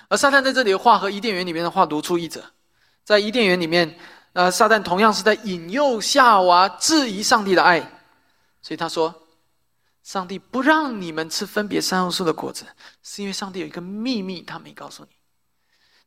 [0.09, 2.43] 而撒旦在这里的话和伊甸园里面的话如出一辙。
[3.05, 3.99] 在伊甸园里面，
[4.33, 7.81] 呃，撒旦同样是在引诱夏娃质疑上帝的爱，
[8.63, 9.13] 所以他说
[10.05, 12.65] ：“上帝不让你们吃分别三恶树的果子，
[13.03, 15.11] 是因为上帝有一个秘密，他没告诉你，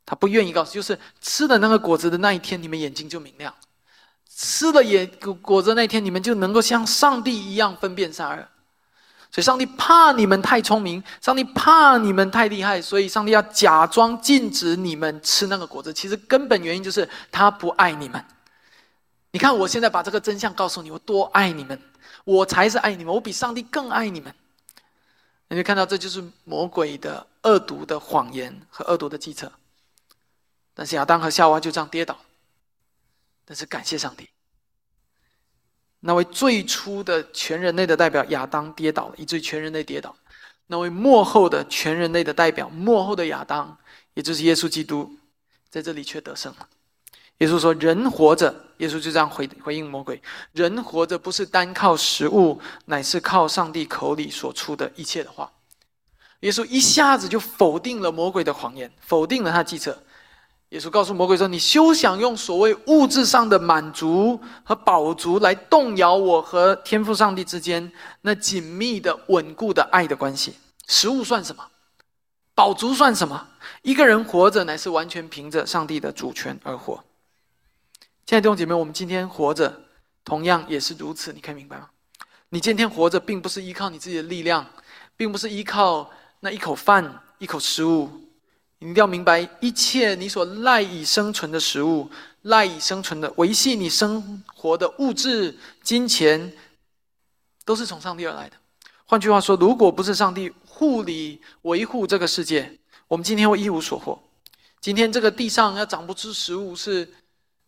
[0.06, 3.54] 他不愿意告诉，就是吃了那个果子的那一天，你们眼睛就明亮。”
[4.36, 5.06] 吃了野
[5.40, 8.48] 果子那天，你们就能够像上帝一样分辨善恶。
[9.30, 15.90] 所以上帝怕你们太聪明，上帝怕你们太厉害，所以上帝要假装禁止你们吃那个果子。
[15.92, 18.22] 其实根本原因就是他不爱你们。
[19.30, 21.80] 你看，我现在把这个真相告诉你，我多爱你们，
[22.24, 24.34] 我才是爱你们，我比上帝更爱你们。
[25.48, 29.50] 你会看到，这就是魔鬼的恶毒的谎言和恶毒的计策。
[30.74, 32.18] 但是亚当和夏娃就这样跌倒，
[33.46, 34.28] 但是感谢上帝。
[36.00, 40.14] 那位最初的全人类的代表亚当跌倒了，以至于全人类跌倒。
[40.66, 43.78] 那位幕后的全人类的代表幕后的亚当，
[44.14, 45.16] 也就是耶稣基督，
[45.70, 46.68] 在这里却得胜了。
[47.38, 50.20] 耶稣说：“人活着，耶稣就这样回回应魔鬼：
[50.52, 55.52] 人活着不是单靠食物，乃是靠上帝口里所出的一切的话。”
[56.40, 60.02] 耶稣一下子就否定了魔鬼的谎言，否定了他计策。
[60.70, 70.56] 耶稣告诉魔鬼说：“你休想用所谓物质上的满足和饱足来动摇我和天父上帝之间那紧密的、稳固的爱的关系。
[70.88, 71.64] 食物算什么？
[72.52, 73.46] 饱足算什么？
[73.82, 77.04] 一个人活着乃是完全凭着上帝的主权而活。
[78.24, 79.82] 亲爱的弟兄姐妹，我们今天活着
[80.24, 81.32] 同样也是如此。
[81.32, 81.90] 你可以明白吗？
[82.48, 84.66] 你今天活着，并不是依靠你自己的力量，
[85.16, 88.10] 并不是依靠那一口饭、一口食物。”
[88.78, 92.10] 你一定要明白，一切你所赖以生存的食物、
[92.42, 96.52] 赖以生存的维系你生活的物质、金钱，
[97.64, 98.56] 都是从上帝而来的。
[99.06, 104.22] 换句话说，如果不是上帝护理、维护这个世界，我们今天会一无所获。
[104.80, 107.08] 今天这个地上要长不出食物，是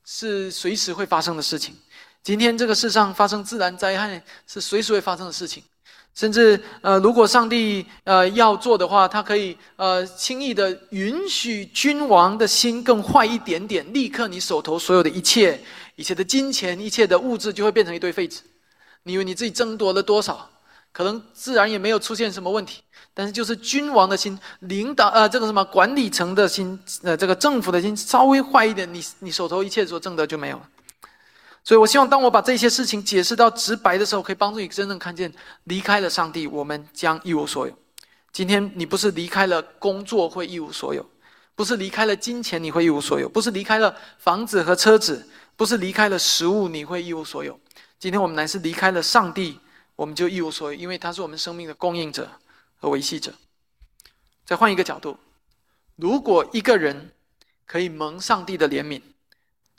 [0.05, 1.75] 是随时会发生的事情。
[2.23, 5.63] 今天这个世上发生自然灾害，是随时会发生的事情。
[6.19, 15.61] 甚至，呃，如果上帝呃要做的话，他可以呃轻易的允许君王的心更坏一点点，立刻你手头所有的一切、
[15.95, 18.41] 一切的金钱、一切的物质就会变成一堆废纸。
[19.05, 20.51] 你以为你自己争夺了多少？
[20.91, 22.83] 可能自然也没有出现什么问题，
[23.15, 30.69] 但是就是君王的心、领导呃这个什么管理层的心、呃这个政府的心稍微坏一点，你你手头一切所挣的就没有了。
[31.69, 35.31] 所以，我希望当我把这些事情解释到直白的时候，可以帮助你真正看见：
[35.65, 37.79] 离开了上帝，我们将一无所有。
[38.33, 41.05] 今天你不是离开了工作会一无所有，
[41.55, 47.61] 不是离开了金钱你会一无所有，不是离开了房子和车子，不是离开了食物你会一无所有。
[47.99, 49.61] 今天我们乃是离开了上帝，
[49.95, 52.31] 我们就一无所有，因为他是我们生命的供应者
[52.79, 53.35] 和维系者。
[54.47, 55.19] 再换一个角度，
[55.97, 57.13] 如果一个人
[57.67, 59.03] 可以蒙上帝的怜悯，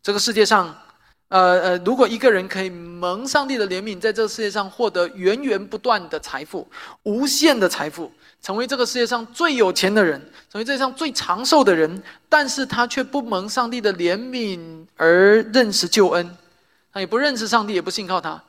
[0.03, 0.83] 这个世界上。
[1.29, 6.67] 呃呃，如果一个人可以蒙上帝的怜悯，在这个世界上获得源源不断的财富、
[7.03, 8.11] 无限的财富，
[8.41, 10.19] 成为这个世界上最有钱的人，
[10.51, 16.35] 成为世界上最长寿的人，但是他却不蒙上帝的怜悯而认识救恩，
[16.91, 18.43] 他也不认识上帝，也不信靠他，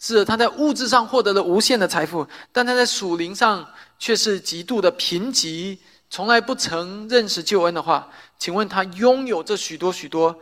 [0.00, 3.64] 是他在物质上获得了无限的财富，但他在属灵上
[4.00, 5.78] 却是极度的贫瘠，
[6.10, 10.36] 从来不曾认识救恩的话，请问他拥有这许多许多？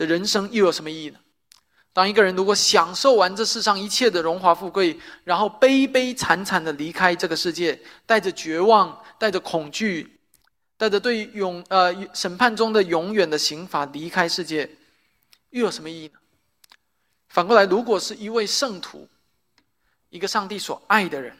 [0.00, 1.18] 的人生又有什么意义呢？
[1.92, 10.18] 当一个人如果享受完这世上一切的荣华富贵，然后悲悲惨惨的离开这个世界，带着绝望，带着恐惧，
[10.78, 14.70] 带着对永呃审判中的永远的刑罚离开世界，
[15.50, 16.18] 又有什么意义呢？
[17.28, 19.06] 反过来，如果是一位圣徒，
[20.08, 21.36] 一个上帝所爱的人，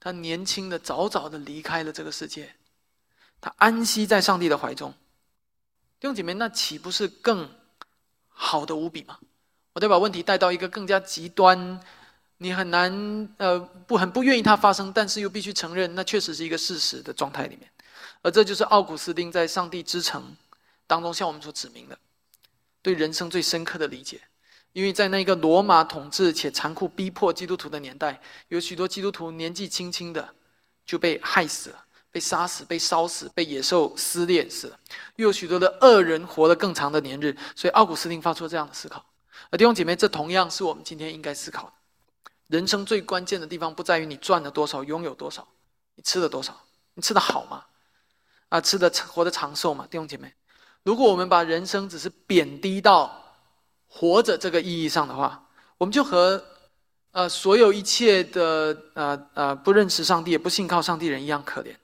[0.00, 2.56] 他年轻的早早的离开了这个世界，
[3.40, 4.92] 他安息在上帝的怀中。
[5.98, 7.48] 弟兄姐妹，那岂不是更
[8.28, 9.18] 好的无比吗？
[9.72, 11.80] 我再把问题带到一个更加极端，
[12.38, 17.70] 你很难呃不很不愿意它发生，但是又必须承认，那确实是一个事实的状态里面。
[18.20, 20.22] 而这就是奥古斯丁在《上帝之城》
[20.86, 21.98] 当中向我们所指明的，
[22.82, 24.20] 对人生最深刻的理解。
[24.72, 30.34] 因为在那个罗马统治且残酷逼迫基督徒的年代，有许多基督徒年纪轻轻的
[30.84, 31.85] 就被害死了。
[32.16, 34.80] 被杀死、被烧死、被野兽撕裂死了，
[35.16, 39.04] 又有许多的恶人活了更长的年日，所以奥古斯丁发出这样的思考。
[39.50, 41.72] 而弟兄姐妹，这同样是我们今天应该思考的。
[42.46, 45.46] 人生最关键的地方不在于你赚了多少、拥有多少，
[45.96, 46.58] 你吃了多少，
[46.94, 47.64] 你吃的好吗？
[48.48, 49.86] 啊，吃的活得长寿吗？
[49.90, 50.32] 弟兄姐妹，
[50.84, 53.34] 如果我们把人生只是贬低到
[53.88, 56.42] 活着这个意义上的话，我们就和
[57.12, 61.76] 呃所有一切的呃呃不认识上帝、也不信靠上帝人一样可怜。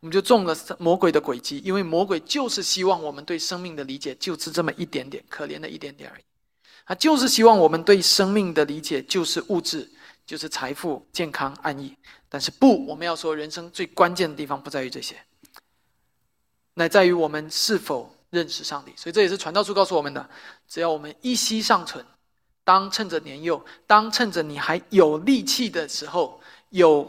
[0.00, 6.22] 我们就中了魔鬼的诡计，因为魔鬼就是希望我们对生命的理解就是这么一点点，可怜的一点点而已。
[6.86, 9.90] 他就是希望我们对生命的理解就是物质，
[10.24, 11.96] 就是财富、健康、安逸。
[12.28, 15.16] 但是不，我们要说，人生最关键的地方不在于这些，
[16.74, 18.92] 乃在于我们是否认识上帝。
[18.96, 20.30] 所以这也是传道书告诉我们的：
[20.68, 22.04] 只要我们一息尚存，
[22.62, 26.40] 当趁着年幼，当趁着你还有力气的时候。
[26.70, 27.06] 有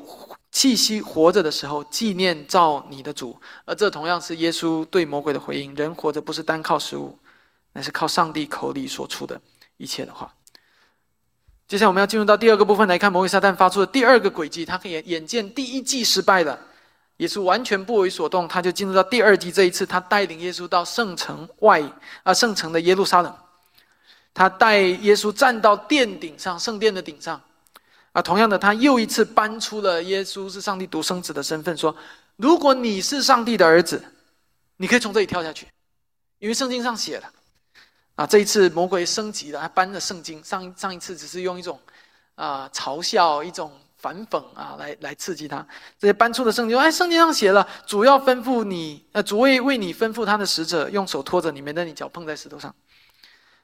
[0.51, 3.39] 气息活着的时候，纪念造你的主。
[3.65, 7.17] 而这同样是耶稣对魔鬼的回应：人活着不是单靠食物，
[7.73, 9.39] 乃是靠上帝口里所出的
[9.77, 10.33] 一切的话。
[11.67, 14.65] 接下来我们要进入到第二个部分来看魔鬼撒旦发出的第二个诡计。
[14.65, 16.59] 他可以眼见第一季失败了，
[17.17, 18.47] 也是完全不为所动。
[18.47, 19.51] 他就进入到第二季。
[19.51, 21.83] 这一次，他带领耶稣到圣城外
[22.23, 23.31] 啊，圣城的耶路撒冷。
[24.33, 27.39] 他带耶稣站到殿顶上，圣殿的顶上。
[28.11, 31.95] 啊，同样的，他又一次搬出了耶稣是上帝独生子的身份，说
[32.37, 34.03] ：“如果你是上帝的儿子，
[34.77, 35.67] 你可以从这里跳下去，
[36.39, 37.31] 因为圣经上写了。”
[38.15, 40.43] 啊，这一次魔鬼升级了，他搬了圣经。
[40.43, 41.79] 上上一次只是用一种
[42.35, 45.65] 啊嘲笑、一种反讽啊来来刺激他。
[45.97, 52.75] 这些搬出的圣经，哎，圣经上写了，主要吩咐你，呃，主为为你吩咐他的使者，用手托着你，免得你脚碰在石头上。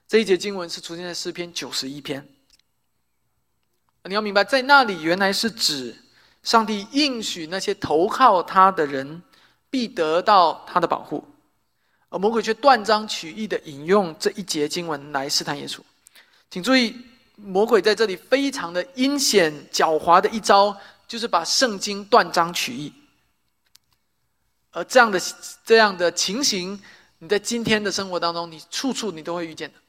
[0.08, 2.26] 这一节经文是出现在诗篇九十一篇。
[4.08, 5.96] 你要明白，在那里原来是指
[6.44, 9.22] 上帝应许那些投靠他的人
[9.70, 11.26] 必得到他的保护。
[12.10, 15.80] 而魔鬼却断章取义的引用这一节经文来试探耶稣，
[16.52, 16.96] 请注意，
[17.36, 22.94] 魔鬼在这里非常的阴险狡猾的一招，就是把圣经断章取义。
[24.72, 25.20] 而这样的
[25.66, 26.80] 这样的情形，
[27.18, 29.80] 你在今天的生活当中，你处处你都会遇见的，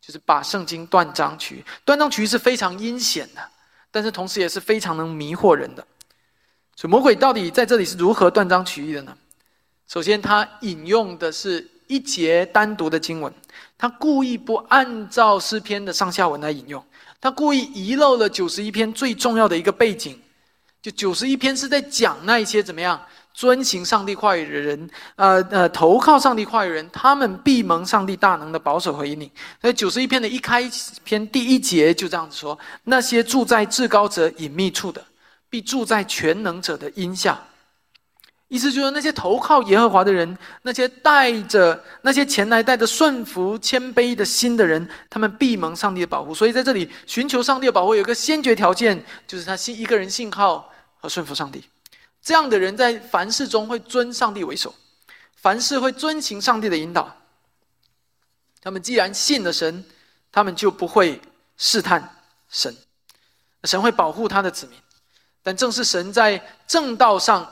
[0.00, 1.64] 就是把圣经断章取义。
[1.84, 3.50] 断章取义是非常阴险的，
[3.94, 5.86] 但是同时也是非常能迷惑人的。
[6.74, 9.16] 所以魔鬼到底在这里是如何断章取义的呢？
[9.86, 13.32] 首先，他引用的是一节单独的经文，
[13.78, 16.84] 他故意不按照诗篇的上下文来引用，
[17.20, 20.20] 他故意遗漏了九十一篇最重要的一个背景。
[20.82, 23.00] 就九十一篇是在讲那一些怎么样
[23.34, 29.28] 遵行上帝话语的人，呃呃，投靠上帝话语的人，他们必蒙上帝大能的保守和引领。
[29.60, 30.70] 所以九十一篇的一开
[31.02, 35.04] 篇第一节就这样子说：那些住在至高者隐秘处的，
[35.50, 37.38] 必住在全能者的荫下。
[38.46, 46.32] 意思就是那些投靠耶和华的人，那些带着那些前来带着顺服谦卑的心的人，他们必蒙上帝的保护。
[46.32, 50.70] 所以在这里寻求上帝的保护，有一个先决条件，就是他信一个人信靠
[51.00, 51.64] 和顺服上帝。
[52.24, 54.74] 这样的人在凡事中会尊上帝为首，
[55.36, 57.14] 凡事会遵行上帝的引导。
[58.60, 59.84] 他们既然信了神，
[60.32, 61.20] 他们就不会
[61.56, 62.16] 试探
[62.48, 62.74] 神，
[63.64, 64.76] 神会保护他的子民。
[65.42, 67.48] 但正是神在正道上。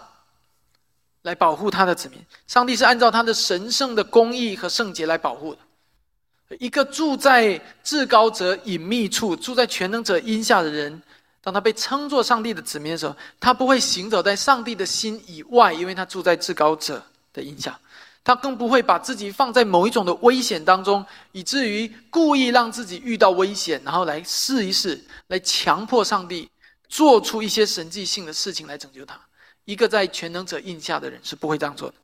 [1.22, 6.56] 来保护他的子民，上帝是按照他的神圣的公义和圣洁来保护的。
[6.58, 11.00] 一个住在至高者隐秘处、住在全能者荫下的人，
[11.42, 17.78] 当他被称作上帝的子民的时候，他不会行走在上帝的心以外，因为他住在至高者的荫下。
[18.24, 26.48] 他更不会把自己放在某一种的危险当中，以至于故意让自己遇到危险，然后来试一试，来强迫上帝
[26.88, 29.20] 做出一些神迹性的事情来拯救他。
[29.64, 31.94] 一个在全能者印下的人是不会这样做的，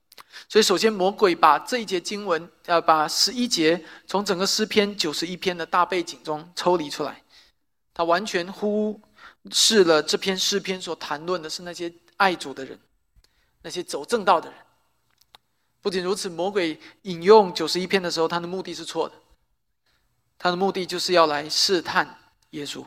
[0.48, 7.22] 所以首先魔鬼把这一节经文，呃，把十一节从整个诗篇九十一篇的大背景中抽离出来，
[7.94, 9.00] 他完全忽
[9.52, 12.78] 试了这篇诗篇所谈论的是那些爱主的人，
[13.62, 14.58] 那些走正道的人。
[15.80, 19.14] 不仅如此，魔鬼引用九十一篇的时候，他的目的是错的，
[20.38, 22.18] 他的目的就是要来试探
[22.50, 22.84] 耶稣，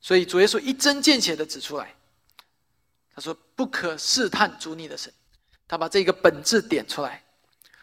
[0.00, 1.94] 所以主耶稣一针见血的指出来。
[3.14, 5.12] 他说：“不可试探主你的神。”
[5.68, 7.22] 他把这个本质点出来。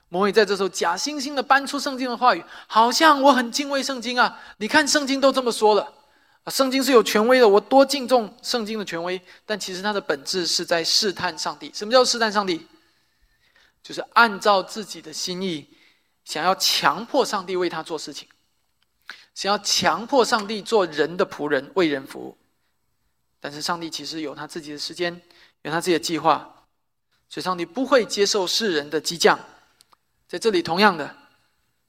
[0.10, 4.40] 魔鬼在这时候假惺惺的搬出圣经的话语，好像我很敬畏圣经啊！
[4.58, 5.94] 你看圣经都这么说了，
[6.50, 9.22] 圣经是有权威的，我多敬重圣经的权威。
[9.46, 11.72] 但其实它的本质是在试探上帝。
[11.74, 12.68] 什么叫试探上帝？
[13.82, 15.68] 就是按照自己的心意，
[16.26, 18.28] 想要强迫上帝为他做事情，
[19.34, 22.38] 想要强迫上帝做人的仆人，为人服务。
[23.40, 25.22] 但是上帝其实有他自己的时间，
[25.62, 26.66] 有他自己的计划，
[27.30, 29.40] 所以上帝不会接受世人的激将。
[30.28, 31.16] 在这里，同样的，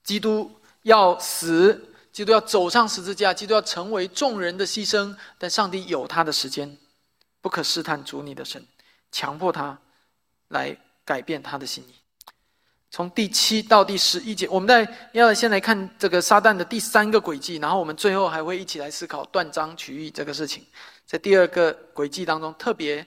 [0.05, 0.51] 基督
[0.83, 5.17] 要死，基督要走上十字架，基督要成为众人的牺牲。
[5.39, 6.77] 但上帝有他的时间，
[7.41, 8.67] 不可试探主你的神，
[9.13, 9.79] 强迫他
[10.49, 11.95] 来改变他的心意。
[12.91, 20.67] 从第七到第十一节，我们在要先来看这个撒旦的第三个轨迹，然后我们最后还会一起来思考断章取义这个事情。
[21.07, 23.07] 在第二个轨迹当中，特别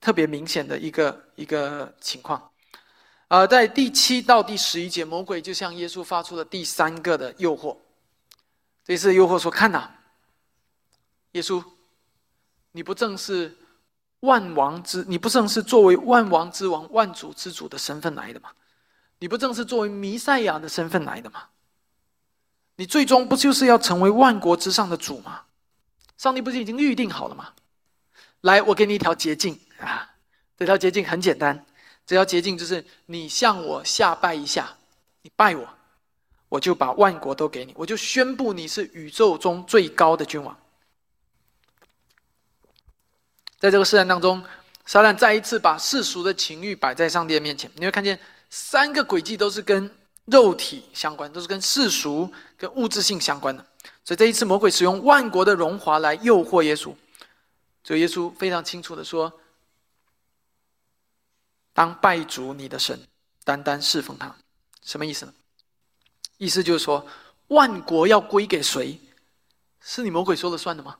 [0.00, 2.50] 特别明显的一个一个情况，
[3.26, 7.76] 呃，在第七到第十一节，魔鬼就向耶稣发出了第三个的诱惑。
[8.84, 9.90] 这次诱惑说：“看呐，
[11.32, 11.64] 耶稣，
[12.72, 13.56] 你不正是
[14.20, 18.50] 万王之，你不正是作为万王之王、万主之主的身份来的吗？
[19.18, 21.48] 你不正是作为弥赛亚的身份来的吗？
[22.76, 25.42] 你最终不就是要成为万国之上的主吗？”
[26.18, 27.52] 上帝不是已经预定好了吗？
[28.42, 30.14] 来，我给你一条捷径啊！
[30.56, 31.64] 这条捷径很简单，
[32.06, 34.76] 这条捷径就是你向我下拜一下，
[35.22, 35.68] 你拜我，
[36.52, 40.54] 我就把万国都给你，我就宣布你是宇宙中最高的君王。
[43.58, 44.44] 在这个试探当中，
[44.84, 49.90] 撒旦再一次把世俗的情欲摆在上帝的面前，你会看见三个轨迹都是跟
[50.26, 53.64] 肉体相关，都是跟世俗、跟物质性相关的。
[54.04, 56.94] 所以这一次，魔鬼使用万国的荣华来诱惑耶稣。
[57.82, 59.32] 所以耶稣非常清楚的说
[61.72, 63.08] ：“当拜主你的神，
[63.42, 64.36] 单单侍奉他。”
[64.84, 65.32] 什么意思呢？
[66.42, 67.06] 意思就是说，
[67.46, 68.98] 万国要归给谁？
[69.80, 70.96] 是你魔鬼说了算的吗？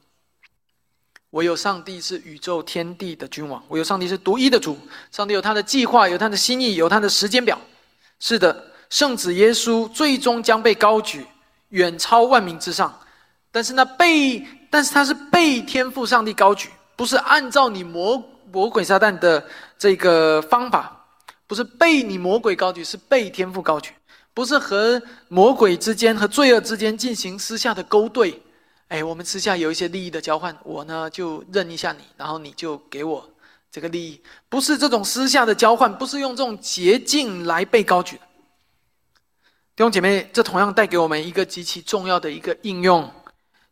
[1.30, 4.78] 唯有上帝是宇宙天地的君王，唯有上帝是独一的主。
[5.10, 7.60] 上帝有他的计划，有他的心意，有他的时间表。
[8.20, 11.26] 是的，圣子耶稣最终将被高举，
[11.70, 12.96] 远超万民之上。
[13.50, 18.22] 但是那被，但是他是被天赋上帝高举，不是按照你魔
[18.52, 19.44] 魔鬼撒旦的
[19.76, 21.04] 这个方法，
[21.48, 23.92] 不是被你魔鬼高举，是被天赋高举，
[24.34, 28.42] 不是和魔鬼之间和罪恶之间进行私下的勾兑，
[28.88, 33.28] 哎，我们私下有一些利益的交换，我呢就认一下你，然后你就给我
[33.70, 38.16] 这个利益，不是这种私下的交换，不是用这种捷径来被高举。
[39.74, 43.10] 弟兄姐妹，这同样带给我们一个极其重要的一个应用。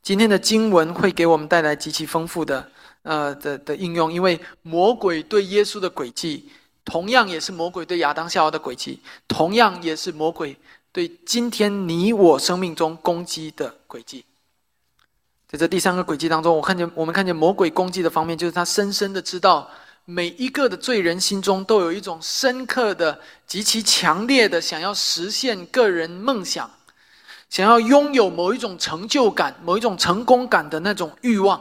[0.03, 2.71] 今天的经文会给我们带来极其丰富的，
[3.03, 6.51] 呃的的应用，因为魔鬼对耶稣的诡计，
[6.85, 10.57] 同样也是魔鬼对亚当夏娃的诡计，同样也是魔鬼
[10.93, 14.25] 对今天你我生命中攻击的轨迹。
[15.49, 19.71] 在这第三个轨迹当中，我看见我们看见魔鬼攻击的方面，就是他深深的知道
[20.05, 26.71] 每一个的罪人心中都有一种深刻的、极其强烈的想要实现个人梦想。
[27.49, 31.61] 想要拥有某一种成就感、某一种成功感的那种欲望，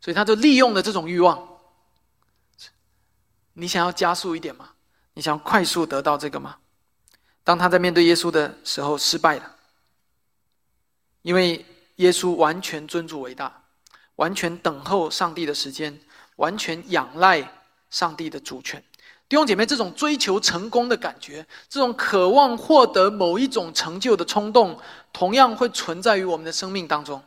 [0.00, 1.47] 所以他就利用了这种欲望。
[3.60, 4.70] 你想要加速一点吗？
[5.14, 6.56] 你想要快速得到这个吗？
[7.42, 9.56] 当他在面对耶稣的时候失败了，
[11.22, 13.64] 因为耶稣完全尊主伟大，
[14.14, 16.00] 完全等候上帝的时间，
[16.36, 18.80] 完全仰赖上帝的主权。
[19.28, 24.78] 弟兄姐妹，这种追求成功的感觉，这种渴望获得某一种成就的冲动，
[25.12, 27.20] 同样会存在于我们的生命当中。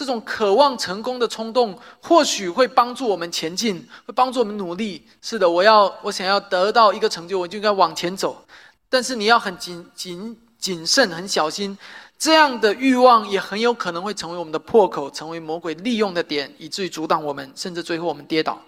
[0.00, 5.06] 这种渴望成功的冲动，或许会帮助我们前进，会帮助我们努力。
[5.20, 8.42] 是的，我要我想要得到一个成就，我就应该往前走。
[8.88, 11.76] 但是你要很谨谨谨慎，很小心。
[12.18, 18.58] 这样的欲望也很有可能会成为我们的破口，成为魔鬼利用的点，以至于阻挡我们，甚至最后我们跌倒。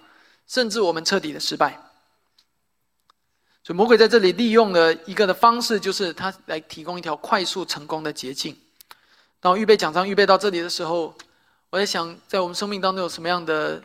[0.47, 1.80] 甚至我们彻底的失败，
[3.64, 8.55] 所以魔鬼在这里利用了一个的方式，就是他来提供一条快速成功的捷径。
[9.43, 11.12] 当我预备讲章预备到这里的时候，
[11.68, 13.82] 我在想，在我们生命当中有什么样的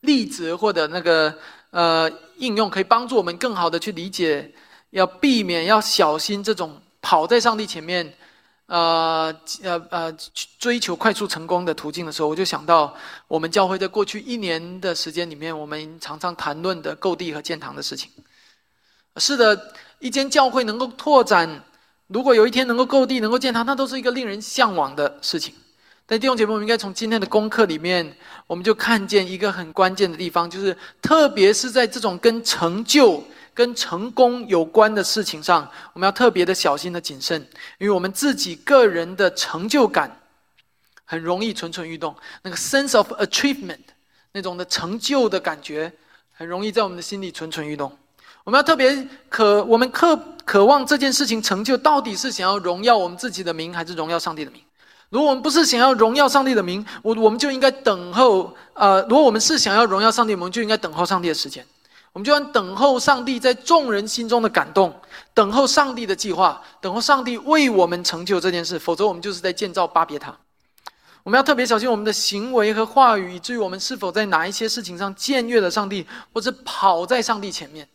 [0.00, 1.34] 例子或者那个
[1.70, 4.52] 呃应用，可以帮助我们更好的去理解，
[4.90, 8.14] 要避免要小心这种跑在上帝前面。
[8.66, 10.16] 呃呃呃，
[10.58, 12.94] 追求快速成功的途径的时候，我就想到
[13.28, 18.10] 我们教会在过去一年的时间里面，我们常常谈论的购地和建堂的事情。
[19.16, 21.64] 是的，一间教会能够拓展，
[22.12, 25.54] 如果有一天能够购地、能够建堂，那都是一个令人向往的事情。
[26.04, 28.14] 但弟兄姐妹，我们应该从今天的功课里面，
[28.46, 33.22] 我们就看见一个很关键的地方，就是特别是在这种跟成就。
[33.54, 37.38] 跟成功有关的事情上，我们要特别的小心的谨慎，
[37.76, 40.18] 因为我们自己个人的成就感
[41.04, 43.76] 很容易蠢蠢欲动，那个 sense of achievement
[44.32, 45.92] 那种的成就的感觉，
[46.32, 47.94] 很容易在我们的心里蠢蠢欲动。
[48.44, 54.60] 我们要特别渴，我们渴渴望这件事情成就，到底是想要荣耀我们自己的名，还是荣耀上帝的名？
[55.10, 58.52] 如果我们不是想要荣耀上帝的名，我我们就应该等候。
[58.74, 61.64] 呃，如果我们是想要荣耀上帝，我们就应该等候上帝的时间。
[62.12, 64.92] 我们就要等候上帝在众人心中的感动，
[65.32, 68.78] 等候上帝的计划，等候上帝为我们成就这件事。
[68.78, 70.36] 否则，我们就是在建造巴别塔。
[71.22, 77.86] 我们要特别小心我们的行为和话语，以至于我们是否在哪一些事情上僭越了上帝，或者跑在上帝前面。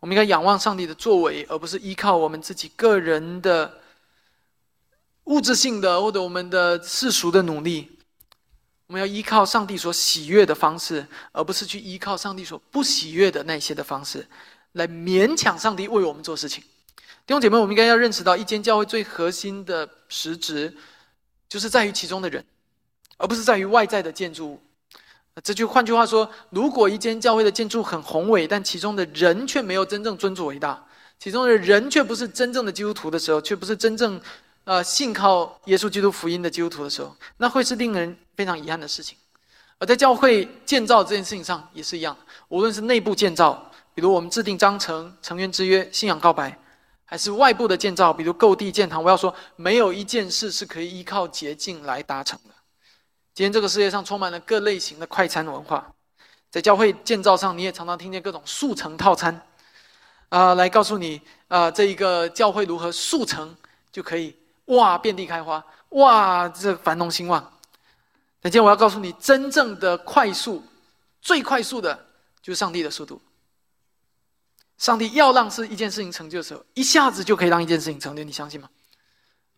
[0.00, 3.80] 我们应该仰望上帝的作为，而不是依靠我们自己个人的
[5.24, 7.98] 物质性的或者我们的世俗的努力。
[8.86, 14.26] 我们要依靠上帝所喜悦的方式，而不是去依靠上帝所不喜悦的那些的方式，
[14.72, 16.62] 来勉强上帝为我们做事情。
[17.26, 20.74] 弟兄姐妹，我们应该要认识到，一间教会最核心的实质，
[21.50, 22.42] 就是在于其中的人，
[23.18, 24.62] 而不是在于外在的建筑物。
[25.42, 30.84] 这句换句话说，如果一间教会的建筑很宏伟，但其中的人却没有真正尊主为大，
[31.18, 34.20] 其中的人却不是真正的基督徒的时候，却不是真正
[34.64, 38.16] 呃信靠耶稣基督福音的基督徒的时候，那会是令人。
[38.38, 39.18] 非常遗憾的事情。
[39.80, 42.16] 而在教会建造这件事情上也是一样，
[42.50, 46.56] 无论是内部建造，比如我们制定章程、成员之约、信仰告白，
[47.04, 52.54] 还是外部的建造，比如购地建堂，我要说，没有一件事是可以依靠捷径来达成的。
[53.38, 55.94] 今天这个世界上充满了各类型的快餐文化，
[56.50, 59.40] 在教会建造上，你也常常听见各种速成套餐，
[60.28, 63.56] 啊，来告诉你，啊，这一个教会如何速成
[63.92, 64.34] 就可以，
[64.64, 67.52] 哇，遍地开花，哇，这繁荣兴旺。
[68.42, 70.64] 今天我要告诉你，真正的快速、
[71.22, 72.06] 最快速的，
[72.42, 73.22] 就是上帝的速度。
[74.78, 78.68] 上帝要让是一件事情成就的时候，一下子就可以让一件事情成就，你相信吗？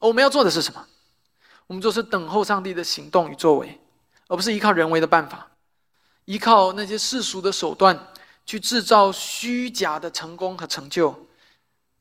[0.01, 0.87] 我们要做的是什么？
[1.71, 3.79] 我们就是等候上帝的行动与作为，
[4.27, 5.53] 而不是依靠人为的办法，
[6.25, 8.09] 依靠那些世俗的手段
[8.45, 11.29] 去制造虚假的成功和成就。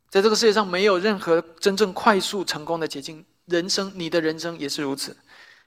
[0.10, 3.24] 在这个世界上，没有任何真正快速成功的捷径。
[3.46, 5.16] 人生，你的人生也是如此。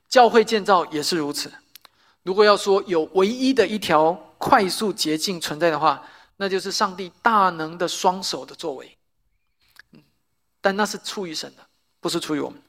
[0.08, 1.52] 教会建造也是如此。
[2.24, 6.04] 如果要说有唯一的一条快速捷径存在的话，
[6.38, 8.98] 那就是上帝大能的双手的作为。
[10.60, 11.64] 但那是出于神的，
[12.00, 12.60] 不是出于我们。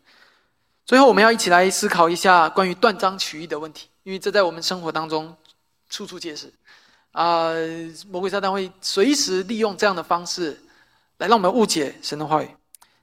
[0.85, 5.35] 最后，我们要一起来思考一下关于断章取义的问题，因为这在我们生活当中
[5.89, 6.51] 处处皆是。
[7.11, 7.51] 啊，
[8.09, 10.59] 魔鬼撒旦会随时利用这样的方式
[11.17, 12.49] 来让我们误解神的话语。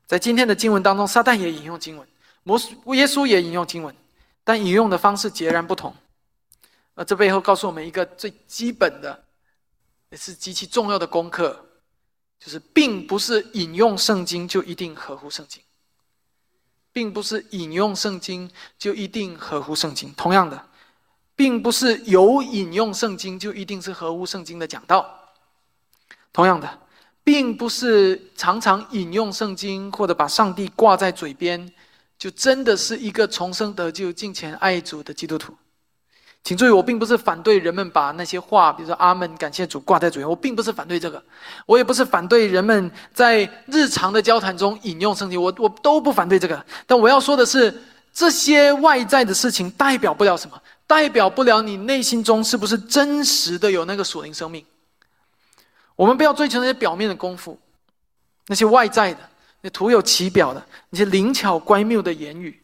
[0.06, 2.06] 在今天的经文当中，撒旦也引用经文，
[2.42, 2.58] 摩
[2.96, 3.94] 耶稣也引用经文。
[4.42, 5.94] 但引用的方式截然不同，
[6.94, 9.22] 而这背后告诉我们一个最基本的，
[10.08, 11.66] 也是极其重要的功课，
[12.40, 15.62] 就是并不是引用圣经就一定合乎圣经，
[16.92, 20.12] 并不是引用圣经就一定合乎圣经。
[20.14, 20.66] 同样的，
[21.36, 25.32] 并不是有引用圣经就一定是合乎圣经的讲道。
[26.32, 26.78] 同样的，
[27.22, 31.72] 并不是常常引用圣经或者把上帝挂在嘴边。
[32.18, 35.54] 就真的是一个重生得救、敬虔爱主的基督徒，
[36.42, 41.22] 请注意，我并不是反对人们把那些话，比如说“阿门”、“感谢主”挂在嘴边，我并不是反对这个，
[41.66, 46.64] 我也不是反对人们在日常的交谈中引用圣经，我我都不反对这个。
[46.86, 47.82] 但我要说的是，
[48.12, 54.64] 这些外在的事情代表不了什么，代表不了你内心中是不是真实的有那个属灵生命。
[55.94, 57.58] 我们不要追求那些表面的功夫，
[58.46, 59.20] 那些外在的。
[59.62, 62.59] 那徒有其表的那些灵巧乖谬的言语，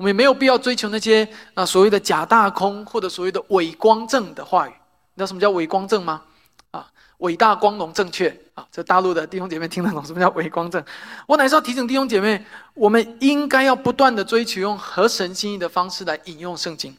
[0.00, 4.70] 我们也没有必要追求那些啊所谓的假大空或者所谓的伪光正的话语。
[4.70, 6.22] 你知道什么叫伪光正吗？
[6.70, 8.66] 啊，伟大光荣正确啊！
[8.72, 10.82] 这大陆的弟兄姐妹听得懂什么叫伪光正？
[11.28, 12.42] 我乃是要提醒弟兄姐妹，
[12.72, 16.96] 我们应该要不断的追求用合神心意的方式来引用圣经，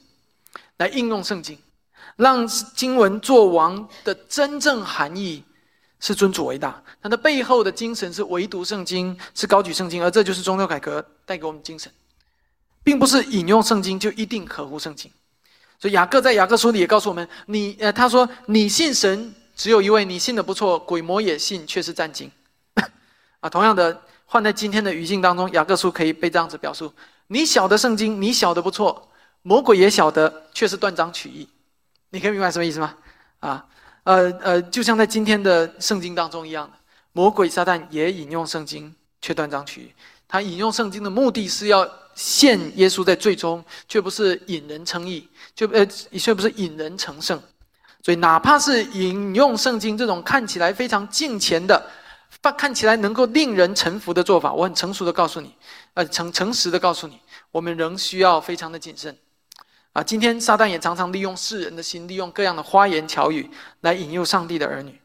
[0.78, 1.58] 来应用圣经，
[2.18, 5.44] 让经文作王的真正含义。
[6.00, 11.92] 是尊主为大，它的背后的精神是唯独圣经，是高举圣经，而这就是宗教改革带给我们精神，
[12.84, 15.12] 并不是引用圣经就一定合乎圣经。
[15.80, 22.32] 所以雅各在雅各书里也告诉我们：你呃，他说你信神只有一位，你信的不错，鬼魔也信，却是战经。
[23.42, 26.94] 啊，同样的换在今天的语境当中，雅各书可以被这样子表述：
[27.28, 29.10] 你晓得圣经，你晓得不错，
[29.42, 31.50] 魔鬼也晓得，却是断章取义。
[32.12, 32.96] 你可以明白什么意思吗？
[33.40, 33.66] 啊？
[34.04, 36.74] 呃呃，就像在今天的圣经当中一样的，
[37.12, 39.92] 魔鬼撒旦也引用圣经，却断章取义。
[40.28, 47.42] 他引用圣经的目的是要陷耶稣在最终，却不是引人称义，就呃，却不是引人成圣。
[48.04, 51.86] 所以，哪怕是引用圣经这种看起来非常敬虔的，
[52.58, 55.56] 看起来能够令人臣服的做法，我很成熟的告诉你，
[55.94, 57.20] 呃，诚诚实的告诉你，
[57.52, 59.16] 我们仍需要非常的谨慎。
[59.94, 63.50] 啊，今天撒旦也常常利用世人的心，利用各样的花言巧语
[63.82, 65.00] 来引诱上帝的儿女，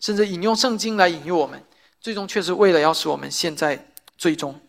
[0.00, 1.62] 甚至引用圣经来引诱我们，
[2.00, 3.88] 最终却是为了要使我们现在
[4.18, 4.60] 最终。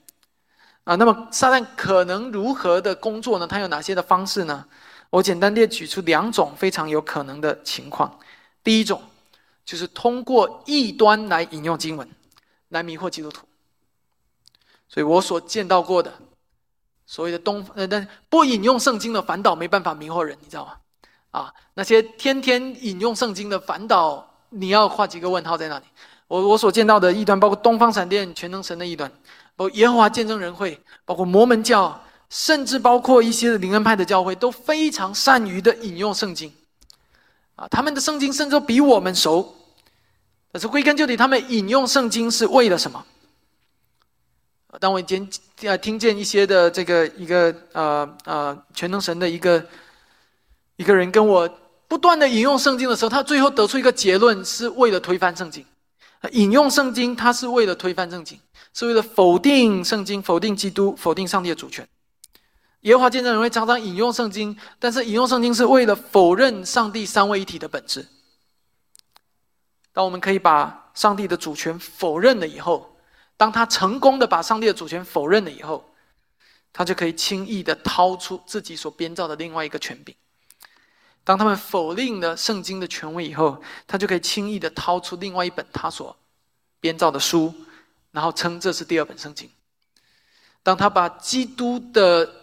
[0.84, 3.48] 啊，那么撒旦可能如何的工作呢？
[3.48, 4.66] 他有哪些的方式呢？
[5.10, 8.20] 我简单列举出两种非常有可能的情况。
[8.64, 9.02] 第一种
[9.64, 12.10] 就是通过异端来引用经文，
[12.70, 13.46] 来迷惑基督徒。
[14.90, 16.14] 所以我所见到过的。
[17.06, 20.74] 所谓的东呃，但不引用圣经的反倒没办法迷惑人，你知道吗？
[21.32, 25.86] 啊，那些天天引用圣经的反倒，你要画几个问号在那里？
[26.28, 29.12] 我我所见到的异端，包括东方闪电全能神的异端，
[29.56, 36.52] 包括耶和华见证人会，包括摩门教，甚至包括一些灵恩派的教会，都非常善于的引用圣经。
[37.56, 39.56] 啊，他们的圣经甚至比我们熟。
[40.52, 43.04] 但是归根究底，他们引用圣经是为了什么？
[44.80, 45.30] 当我今
[45.62, 49.64] 呃听见一些的这个一个呃呃全能神的一个
[50.78, 51.48] 一个人跟我
[51.88, 55.64] 不断的引用圣经的时候，他最后得出一个结论，是为了推翻圣经。
[56.32, 58.40] 引用圣经，他是为了推翻圣经，
[58.74, 61.88] 是为了否定圣经，否定基督，否定上帝的主权。
[62.82, 68.08] 耶和华见证人会常常引用圣经，但是引用圣经是为了否认上帝三位一体的本质。
[69.94, 72.98] 当我们可以把上帝的主权否认了以后，
[73.38, 75.94] 当他成功的把上帝的主权否认了以后，
[76.74, 80.16] 他就可以轻易的掏出自己所编造的另外一个权柄。
[81.24, 86.18] 当他们否定了圣经的权威以后，他就可以轻易的掏出另外一本他所
[86.82, 87.54] 编造的书，
[88.14, 89.50] 然后称这是第二本圣经。
[90.64, 92.36] 当他把基督的。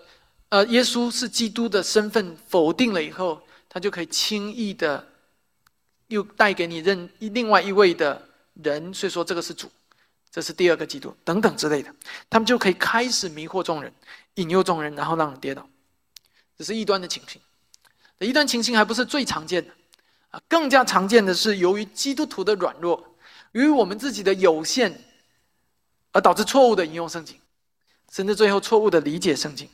[0.51, 5.07] 呃，耶稣是基督的身份否定了以后，他就可以轻易的
[6.09, 8.21] 又带给你认另外一位的
[8.55, 9.71] 人，所以说这个是主，
[10.29, 11.95] 这是第二个基督等等之类的，
[12.29, 13.93] 他们就可以开始迷惑众人，
[14.35, 15.65] 引诱众人，然后让人跌倒。
[16.59, 17.41] 这是异端的情形，
[18.19, 19.73] 异端情形还不是最常见的
[20.31, 23.15] 啊，更加常见的是由于基督徒的软弱，
[23.53, 25.01] 由于我们自己的有限，
[26.13, 27.37] 而导致错误的引用圣经，
[28.11, 29.69] 甚至最后错误的理解圣经。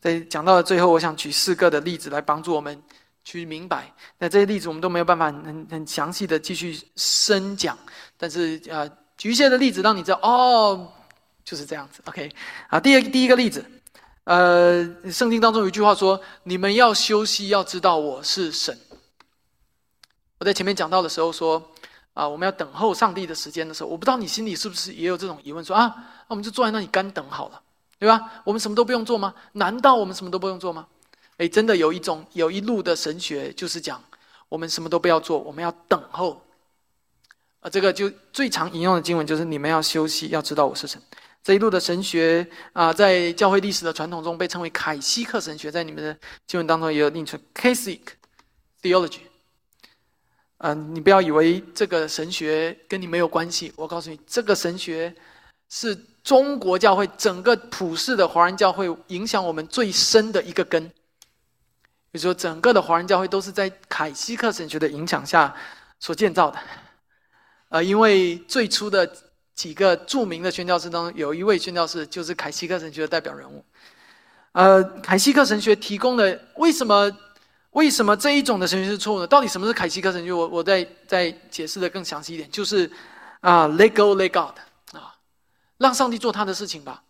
[0.00, 2.80] 在讲到了最后，我想举四个的例子来帮助我们
[3.24, 3.92] 去明白。
[4.18, 7.76] 那这些例子我们都没有办法很很详细的继续深讲，
[8.16, 10.92] 但是呃，举一些的例子让你知道哦，
[11.44, 12.00] 就是这样子。
[12.04, 12.30] OK，
[12.68, 13.64] 啊，第二第一个例子，
[14.24, 18.78] 呃，圣经当中有一句话说：“你们要休息，要知道我是神。”
[20.38, 21.72] 我在前面讲到的时候说，
[22.16, 27.60] 啊，我们要等候上帝的时间的时候，我不知道你心里是不是也有这种疑问，说啊，那我们就坐在那里干等好了。
[27.98, 28.42] 对吧？
[28.44, 29.32] 我们什么都不用做吗？
[29.52, 30.86] 难道我们什么都不用做吗？
[31.38, 34.04] 哎，真的有一种有一路的神学，就是讲
[34.50, 36.42] 我们什么都不要做，我们要等候。
[37.60, 41.00] 啊，这个就最常引用的经文就是你们要休息，要知道我是神。
[41.42, 46.14] 这一路的神学啊，在教会历史的传统中被称为凯西克神学，在你们的
[46.46, 48.00] 经文当中也有念出 Catholic
[48.82, 49.20] theology。
[50.58, 55.14] 嗯，你不要以为这个神学跟你没有关系，我告诉你，这个神学
[55.68, 55.96] 是。
[56.26, 60.84] 中国教会整个普世的华人教会影响我们最深的一个根，
[62.10, 65.54] 比如说整个的华人教会都是在凯西克神学的影响下
[66.00, 66.58] 所建造的。
[67.68, 69.08] 呃，因为最初的
[69.54, 73.64] 几个著名的宣教士当中，有一位宣教士就是凯西克神学的代表人物。
[74.50, 77.08] 呃，凯西克神学提供的为什么
[77.76, 79.26] 为什么这一种的神学是错误的？
[79.26, 80.32] 到底什么是凯西克神学？
[80.32, 82.90] 我我再再解释的更详细一点，就是
[83.40, 84.58] 啊，Let go, let God
[84.96, 85.14] 啊。
[85.76, 87.02] 让上帝做他的事情吧，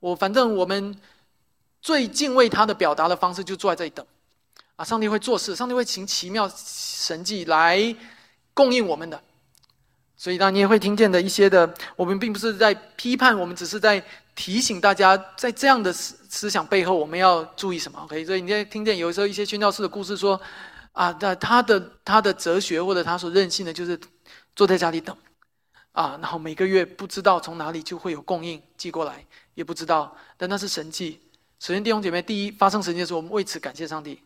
[0.00, 0.98] 我反正我们
[1.80, 4.04] 最敬畏他的表达的方式就坐在这里等，
[4.74, 7.94] 啊，上帝会做事，上帝会行奇妙神迹来
[8.52, 9.22] 供应我们的，
[10.16, 14.04] 所以当你也会听见的一些的，我们并不是在批判，我们只是在
[14.38, 20.40] 提醒大家，在这样的思思想背后，我们要注意什么？OK，所以你在听见有时候一些宣教士的故事说，
[20.92, 23.98] 啊，那他的他的哲学或者他所任性的就是
[24.54, 25.14] 坐在家里等。
[25.90, 31.20] 啊，然后每个月不知道从哪里就会有供应寄过来，也不知道，但那是神迹。
[31.58, 34.22] 首先弟兄姐妹，第一发生神迹的时候，我们为此感谢上帝。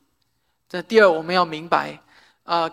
[0.69, 1.99] 这第二，我们要明白，
[2.43, 2.71] 啊，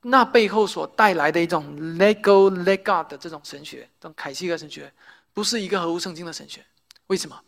[0.00, 4.90] 那背后所带来的一种 Let Go Let God 的这种神学，这种凯西格神学，
[5.34, 6.64] 不是一个合乎圣经的神学。
[7.08, 7.38] 为什么？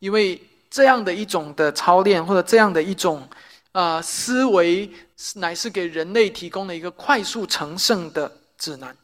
[0.00, 3.26] 因为这样的一种的操练，或者这样的一种
[3.72, 4.90] 啊思维，
[5.36, 8.96] 乃是给人类提供了一个快速成圣的指南。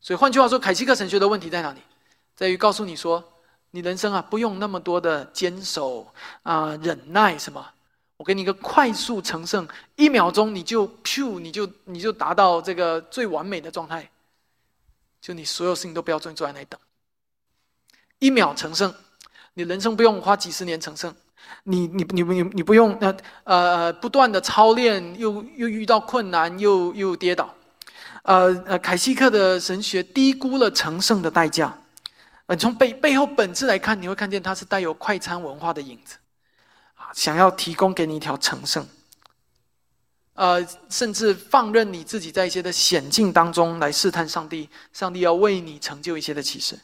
[0.00, 1.80] 所以换句话说，凯西克神学的问题在哪里？
[2.34, 3.22] 在于告诉你说，
[3.70, 7.64] 你人生啊不用那么多的坚守啊忍耐什么，
[8.16, 14.10] 我给你一个快速成圣，一秒钟你就噗你就你就达到这个最完美的状态，
[15.20, 16.78] 就你所有事情都不要做，坐在那里等，
[18.22, 18.94] 一秒成圣，
[19.54, 21.12] 你人生不用花几十年成圣，
[21.64, 23.12] 你你你你你不用那
[23.42, 27.52] 呃不断的操练，又又遇到困难，又又跌倒。
[28.22, 31.76] 呃呃，凯西克的神学低估了成圣的代价。
[32.46, 36.14] 呃，从背背后本质来看，你会看见它是带有快餐文化的影子，
[36.94, 38.86] 啊，想要提供给你一条成圣。
[40.34, 46.78] 呃，甚至放任你自己在一些的险境当中来试探上帝，上帝要为你成就一些的启示。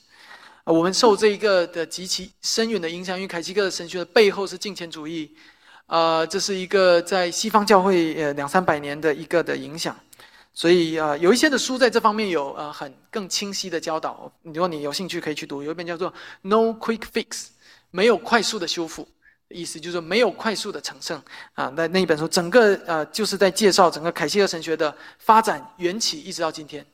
[0.71, 5.35] 我们受这一个的极其深远的影响，因为凯西克的神学的背后是金钱主义，
[5.87, 9.99] 呃，这是一个在西方教会呃两三百年的一个的影响。
[10.53, 14.31] 所以啊，有一些的书在这方面有呃很更清晰的教导。
[14.43, 15.63] 如果你有兴趣，可以去读。
[15.63, 16.13] 有一本叫做
[16.43, 17.29] 《No Quick Fix》，
[17.91, 19.09] 没有快速的修复，
[19.49, 21.19] 意思就是说没有快速的成圣
[21.55, 21.73] 啊。
[21.75, 26.85] 那那一本书，整个呃就是在介绍整个凯西尔神学的发展缘起，一直到今天。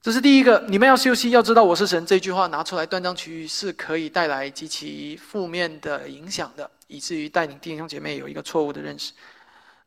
[0.00, 2.06] 这是第一个，你们要休息，要知道我是神。
[2.06, 9.12] 这句话拿出来断章取义，是可以带来极其负面的影响的，以至于带领弟兄姐妹有一个错误的认识。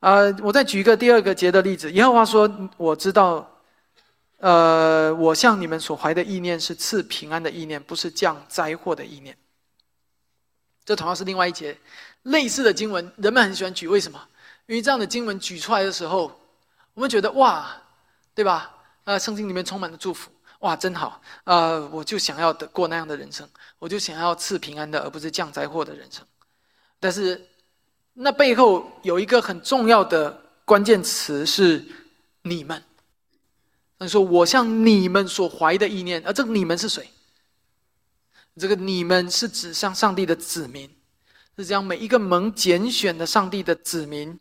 [0.02, 1.90] 呃，我再举一个第二个节的例子。
[1.94, 3.50] 耶和华说：“我知道，
[4.40, 9.38] 呃，我向你们所怀的意念是赐平安的意念，不是降灾祸的意念。”
[10.84, 11.78] 这同样是另外一节
[12.24, 14.22] 类似的经文，人们很喜欢举，为什么？
[14.66, 16.38] 因为这样的经文举出来的时候，
[16.96, 17.82] 我们觉得哇，
[18.36, 18.76] 对吧？
[19.04, 20.30] 呃，圣经里面充满了祝福，
[20.60, 21.22] 哇，真好。
[21.44, 23.48] 呃，我就想要的过那样的人生，
[23.80, 26.26] 我就想要赐平安的，而不是降灾祸的人生。
[27.00, 27.50] 但是，
[28.14, 31.84] 那背后有一个很重要的关键词是
[32.44, 32.84] “你们”。
[33.98, 37.10] 那说我向你们所怀的意念，而这个你们是谁？
[38.58, 40.90] 这个你们是指向上帝的子民，
[41.58, 44.40] 是将每一个蒙拣选的上帝的子民。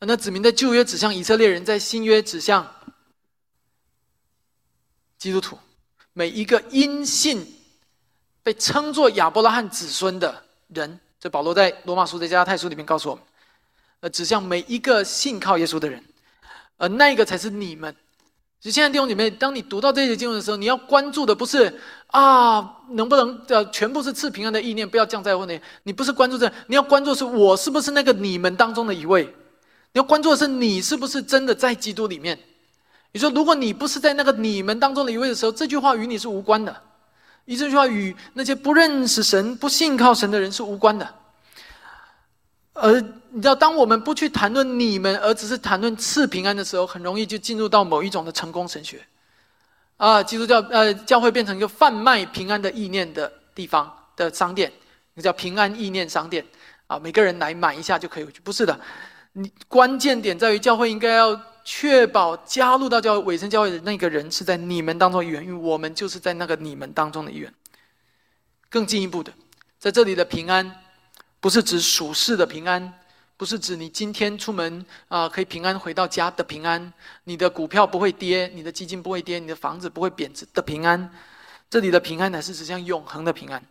[0.00, 2.64] 那子民的旧约指向以色列人，在新约指向
[5.18, 5.58] 基督徒，
[6.12, 7.44] 每一个因信
[8.42, 10.98] 被称作亚伯拉罕子孙的人。
[11.20, 13.24] 这保罗在罗马书、在加太书里面告诉我们，
[14.00, 16.00] 呃，指向每一个信靠耶稣的人，
[16.76, 17.92] 而那个才是你们。
[18.60, 25.60] 所以现在弟兄姐妹，当你读到这些经文的时候，你要关注的不是啊，能不能呃全部是赐平安的意念，不要降灾祸呢？
[25.82, 29.24] 你不是关注这，你要关注是我是不是那个你们当中的一位？
[29.24, 32.38] 你要关注的是你是不是真的在基督里面？
[33.12, 36.82] 你说，如果你不是在那个你们当中的一位的时候，这句话与你是无关的。
[37.46, 41.08] 以这句话与那些不认识神、不信靠神的人是无关的。
[42.74, 43.00] 而
[43.30, 49.00] 你知道，当我们不去谈论你们，而只是谈论赐平安的时候，很容易就进入到某一种的成功神学。
[49.96, 54.70] 啊，基督教呃教会变成一个贩卖平安的意念的地方的商店，
[55.14, 56.44] 那叫平安意念商店。
[56.86, 58.40] 啊，每个人来买一下就可以回去。
[58.40, 58.78] 不是的，
[59.32, 61.40] 你关键点在于教会应该要。
[61.70, 67.52] 确保加入到教会、委身教会的那个人是在你们当中一员，因为我们就是在那个你们当中的一员。
[68.70, 69.30] 更进一步的，
[69.78, 70.80] 在这里的平安，
[71.40, 72.94] 不是指属世的平安，
[73.36, 76.90] 不是指你今天出门啊可以平安回到家的平安，
[77.24, 81.12] 你的股票不会跌，你的基金不会跌，你的房子不会贬值的平安。
[81.68, 83.62] 这里的平安乃是指向永恒的平安。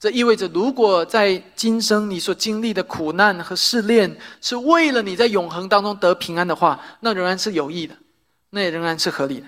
[0.00, 7.94] 这意味着，如果在今生你所经历的苦难和试炼，是为了你在永恒当中得平安的话，那仍然是有益的，
[8.48, 9.46] 那也仍然是合理的。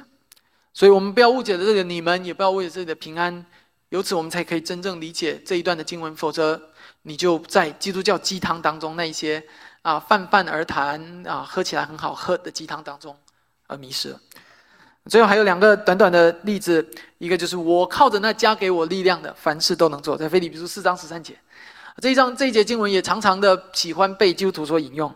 [0.74, 3.46] 所以，我们不要误解了这个你们，也不要误解自己的平安。
[3.88, 6.14] 由此，我们才可以真正理解这一段的经文。
[6.14, 6.60] 否则，
[7.00, 9.42] 你就在基督教鸡汤当中那一些
[9.80, 13.16] 啊泛泛而谈啊喝起来很好喝的鸡汤当中
[13.68, 14.20] 而迷失了。
[15.10, 16.86] 最后还有两个短短的例子，
[17.18, 21.36] 一个就是我靠着那加给我力量的，凡事都能做，在腓立比书四章十三节，
[22.00, 25.12] 这一章这一节经文也常常的喜欢被基督徒所引用。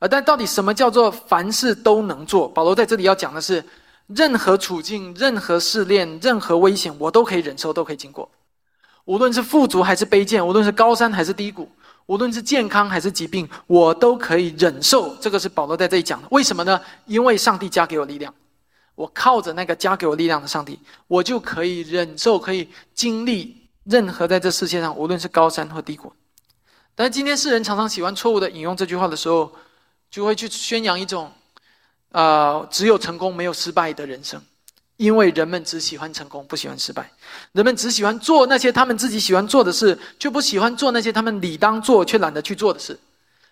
[0.00, 2.46] 呃，但到底什么叫做凡事都能做？
[2.46, 3.64] 保罗在这里要讲的是，
[4.08, 8.30] 任何处境、任何试炼、任何危险，我都可以忍受，都可以经过。
[9.06, 11.66] 无论是富足还是卑贱，无论是高山还是低谷，
[12.04, 15.16] 无论是健康还是疾病，我都可以忍受。
[15.22, 16.28] 这个是保罗在这里讲的。
[16.30, 16.78] 为什么呢？
[17.06, 18.34] 因为上帝加给我力量。
[18.94, 20.78] 我靠着那个加给我力量的上帝，
[21.08, 26.12] 我就可以忍受，可以经历任何在这世界上，无论是高山或低谷。
[26.94, 29.50] 但是今天世人常常喜欢错误的引用这句话的时候，
[30.10, 31.32] 就会去宣扬一种，
[32.12, 34.40] 啊，只有成功没有失败的人生，
[34.96, 37.02] 因为人们只喜欢成功，不喜欢失败；
[37.50, 42.96] 人们只喜欢做那些他们自己喜欢做的事，就不喜欢做那些他们理当做却懒得去做的事。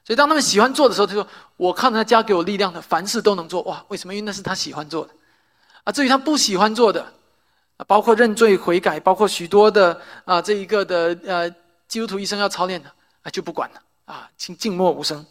[0.05, 1.27] 所以当他们喜欢做的时候，他说
[1.57, 4.15] ：“我靠，他加给我力量的，凡事都能做。”哇，为什么？
[4.15, 5.11] 因为那是他喜欢做的。
[5.85, 7.03] 啊，至于他不喜欢做的，
[7.77, 11.51] 啊，包括认罪悔改，包括许多的啊，这一个的呃，
[11.89, 12.89] 基督徒医生要操练的，
[13.23, 15.25] 啊，就不管了，啊，静静默无声，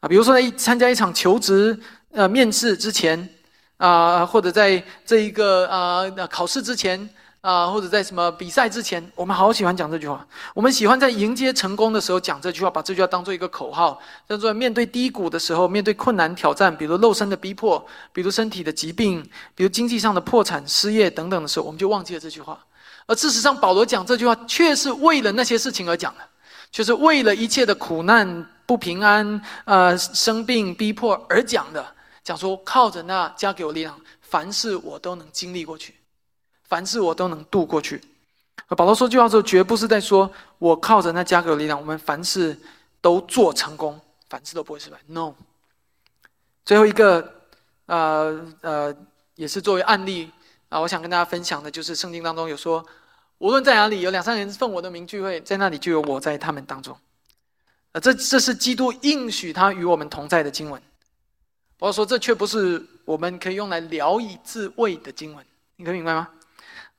[0.00, 1.78] 啊，比如说在参加一场求职
[2.12, 3.28] 呃面试之前，
[3.76, 7.08] 啊，或者在这一个啊考试之前。
[7.46, 10.26] 啊，或者在什么比赛之前，我们好喜欢讲这句话。
[10.52, 14.00] 我们喜欢在迎接成功的时候讲这句话，把这句话当做一个口号。
[14.28, 19.22] 叫做面对低谷的时候，面对困难挑战，比如肉身的逼迫，比如身体的疾病，
[19.54, 22.58] 比如经济上的破产、失业等等的时候，我们就忘记了这句话。
[23.06, 26.20] 而事实上，保罗讲这句话，却是为了那些事情而讲的，
[26.72, 31.86] 却是为了一切的苦难、不平安、呃生病、逼迫而讲的。
[32.24, 35.94] 讲说靠着那加给我力量，凡事我都能经历过去。
[36.68, 38.02] 凡事我都能渡过去。
[38.68, 42.58] 保罗说句话时候，绝不是在说我靠着那加给我力量，我们凡事
[43.00, 44.98] 都做成功，凡事都不会失败。
[45.06, 45.34] No。
[46.64, 47.32] 最后一个，
[47.86, 48.96] 呃呃，
[49.36, 50.32] 也是作为案例
[50.68, 52.84] 啊，我想跟大家分享的，就是圣经当中有说，
[53.38, 56.98] 无论在哪里有两三人奉我的名聚会，在那里就有我在他们当中。
[57.92, 60.82] 啊，这这是基督应许他与我们同在的经文。
[61.78, 65.46] 保罗说，这却不是我们可以用来聊以自慰的经文。
[65.76, 66.28] 你可以明白吗？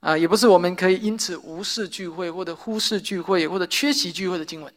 [0.07, 4.73] 啊，也不是我们可以因此无视聚会，或者忽视聚会，或者缺席聚会的经文。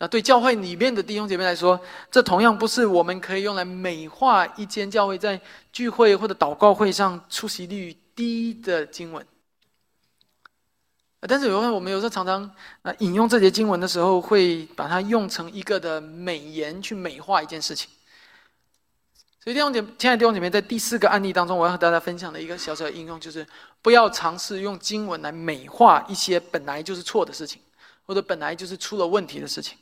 [0.00, 5.40] 那对教会里面的弟兄姐妹来说，这同样不是我们可以用来美化一间教会在
[5.72, 9.24] 聚会或者祷告会上出席率低的经文。
[11.20, 12.50] 但是有时候我们有时候常常
[12.82, 17.88] 啊引用这节经文的时候，会把它用成一个的美言去美化一件事情。
[19.48, 23.46] 所以弟兄姐，亲爱的弟兄姐妹，在第四个案例当中，我要和大家分享的一个小小的应用，就是
[23.80, 27.62] 不要尝试用经文来美化一些本来就是错的事情，
[28.04, 29.78] 或者本来就是出了问题的事情。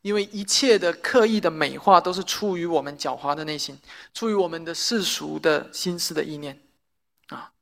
[0.00, 3.78] 因为一切的刻意的美化，都是出于我们狡猾的内心，
[4.14, 6.58] 出于我们的世俗的心思的意念
[7.28, 7.52] 啊。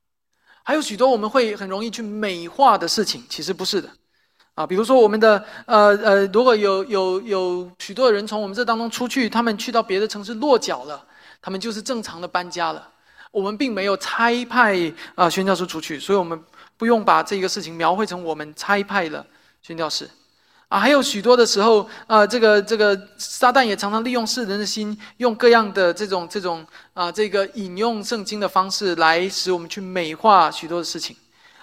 [0.62, 3.90] 还有许多我们会很容易去美化的事情，其实不是的，
[4.54, 11.02] 啊，比如说我们的呃呃，如果有有有许多人从我们这当中出去，他们去到别的城市落脚了，
[11.40, 12.88] 他们就是正常的搬家了。
[13.30, 16.38] 我们并没有差派啊宣教师出去，所以我们
[16.76, 19.24] 不用把这个事情描绘成我们差派了
[19.62, 20.10] 宣教士。
[20.68, 31.16] 啊，还有许多的时候，啊，这个这个撒旦也常常利用世人的心，用各样的这种这种啊，这个引用圣经的方式来使我们去美化许多的事情，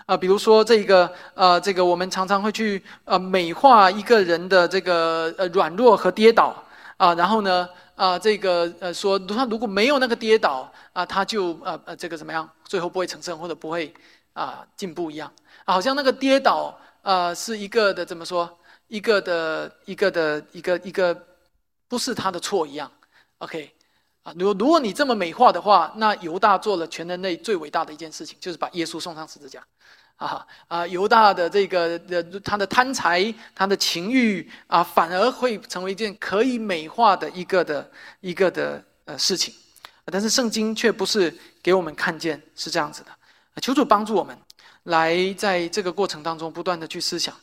[0.08, 6.56] 啊，比如说这个呃，这个我们常常会去呃美化一个人的这个呃软弱和跌倒
[6.96, 13.94] 啊，然后呢啊，这个呃说他如果没有那个跌倒啊，他就呃呃这个怎么样，最后不会成圣或者不会
[14.32, 15.30] 啊进步一样，
[15.66, 18.50] 好像那个跌倒呃是一个的怎么说？
[18.88, 21.14] 一个的一个的一个一个，
[21.90, 22.90] 不是他的错一样
[23.40, 23.70] ，OK，
[24.28, 29.66] 啊，如如果你这么美化的话，那犹大做了全人类最伟大的一件事情，就是把耶稣送上十字架，
[30.18, 39.54] 啊啊，犹大的这个的他的贪财，他的情欲啊，反而会成为一件可以美化的一个的一个的呃事情，
[40.04, 44.38] 但是圣经却不是给我们看见是这样子的，求主帮助我们，
[44.84, 47.34] 来在这个过程当中不断的去思想。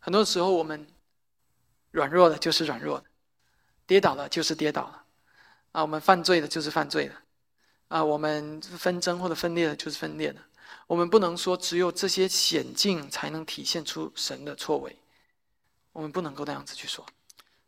[0.00, 0.84] 很多时候，我们
[1.92, 3.04] 软弱的，就是软弱的；
[3.86, 5.01] 跌倒了，就是跌倒了；
[5.72, 7.14] 啊，我们犯罪的，就是犯罪的；
[7.88, 10.40] 啊，我们纷争或者分裂的，就是分裂的。
[10.86, 14.96] 我们不能说只有这些险境才能体现出神的错位，
[15.92, 17.04] 我们不能够那样子去说。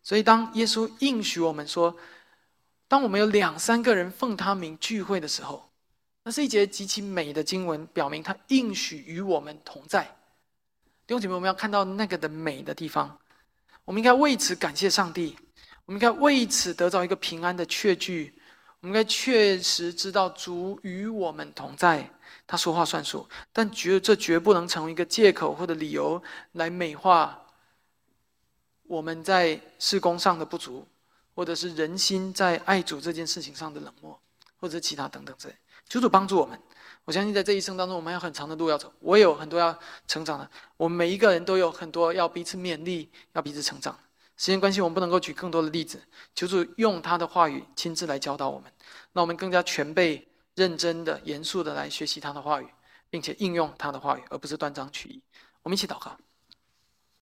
[0.02, 1.96] 所以，当耶稣应许我们说，
[2.88, 5.70] 当我们有两三个人奉他名聚会的时候，
[6.24, 10.04] 那是一节极其美的经文，表明他应许与我们同在。
[11.06, 13.18] 弟兄姐妹，我们要看到那个的美的地方，
[13.84, 15.36] 我们应该为此感谢上帝，
[15.86, 18.32] 我们应该为此得到一个平安的确据，
[18.80, 22.10] 我们应该确实知道主与我们同在，
[22.46, 26.22] 他说话算数，但绝这绝不能成为一个借口或者理由
[26.52, 27.46] 来美化
[28.86, 30.86] 我们在事工上的不足，
[31.34, 34.18] 或者是人心在爱主这件事情上的冷漠，
[34.60, 35.54] 或者其他等等之类。
[35.88, 36.58] 求主帮助我们。
[37.04, 38.90] 我相信在这一生当中，我们还有很长的路要走。
[39.00, 39.78] 我有很多要
[40.08, 40.50] 成长的。
[40.78, 43.98] 我们每一个人都有很多要彼此勉励、要彼此成长。
[44.36, 46.02] 时间关系，我们不能够举更多的例子。
[46.34, 48.72] 求主用他的话语亲自来教导我们，
[49.12, 52.68] 让我们更加全备、认真的、严肃的来学习他的话语，
[53.08, 55.22] 并且应用他的话语，而不是断章取义。
[55.62, 56.16] 我们一起祷告。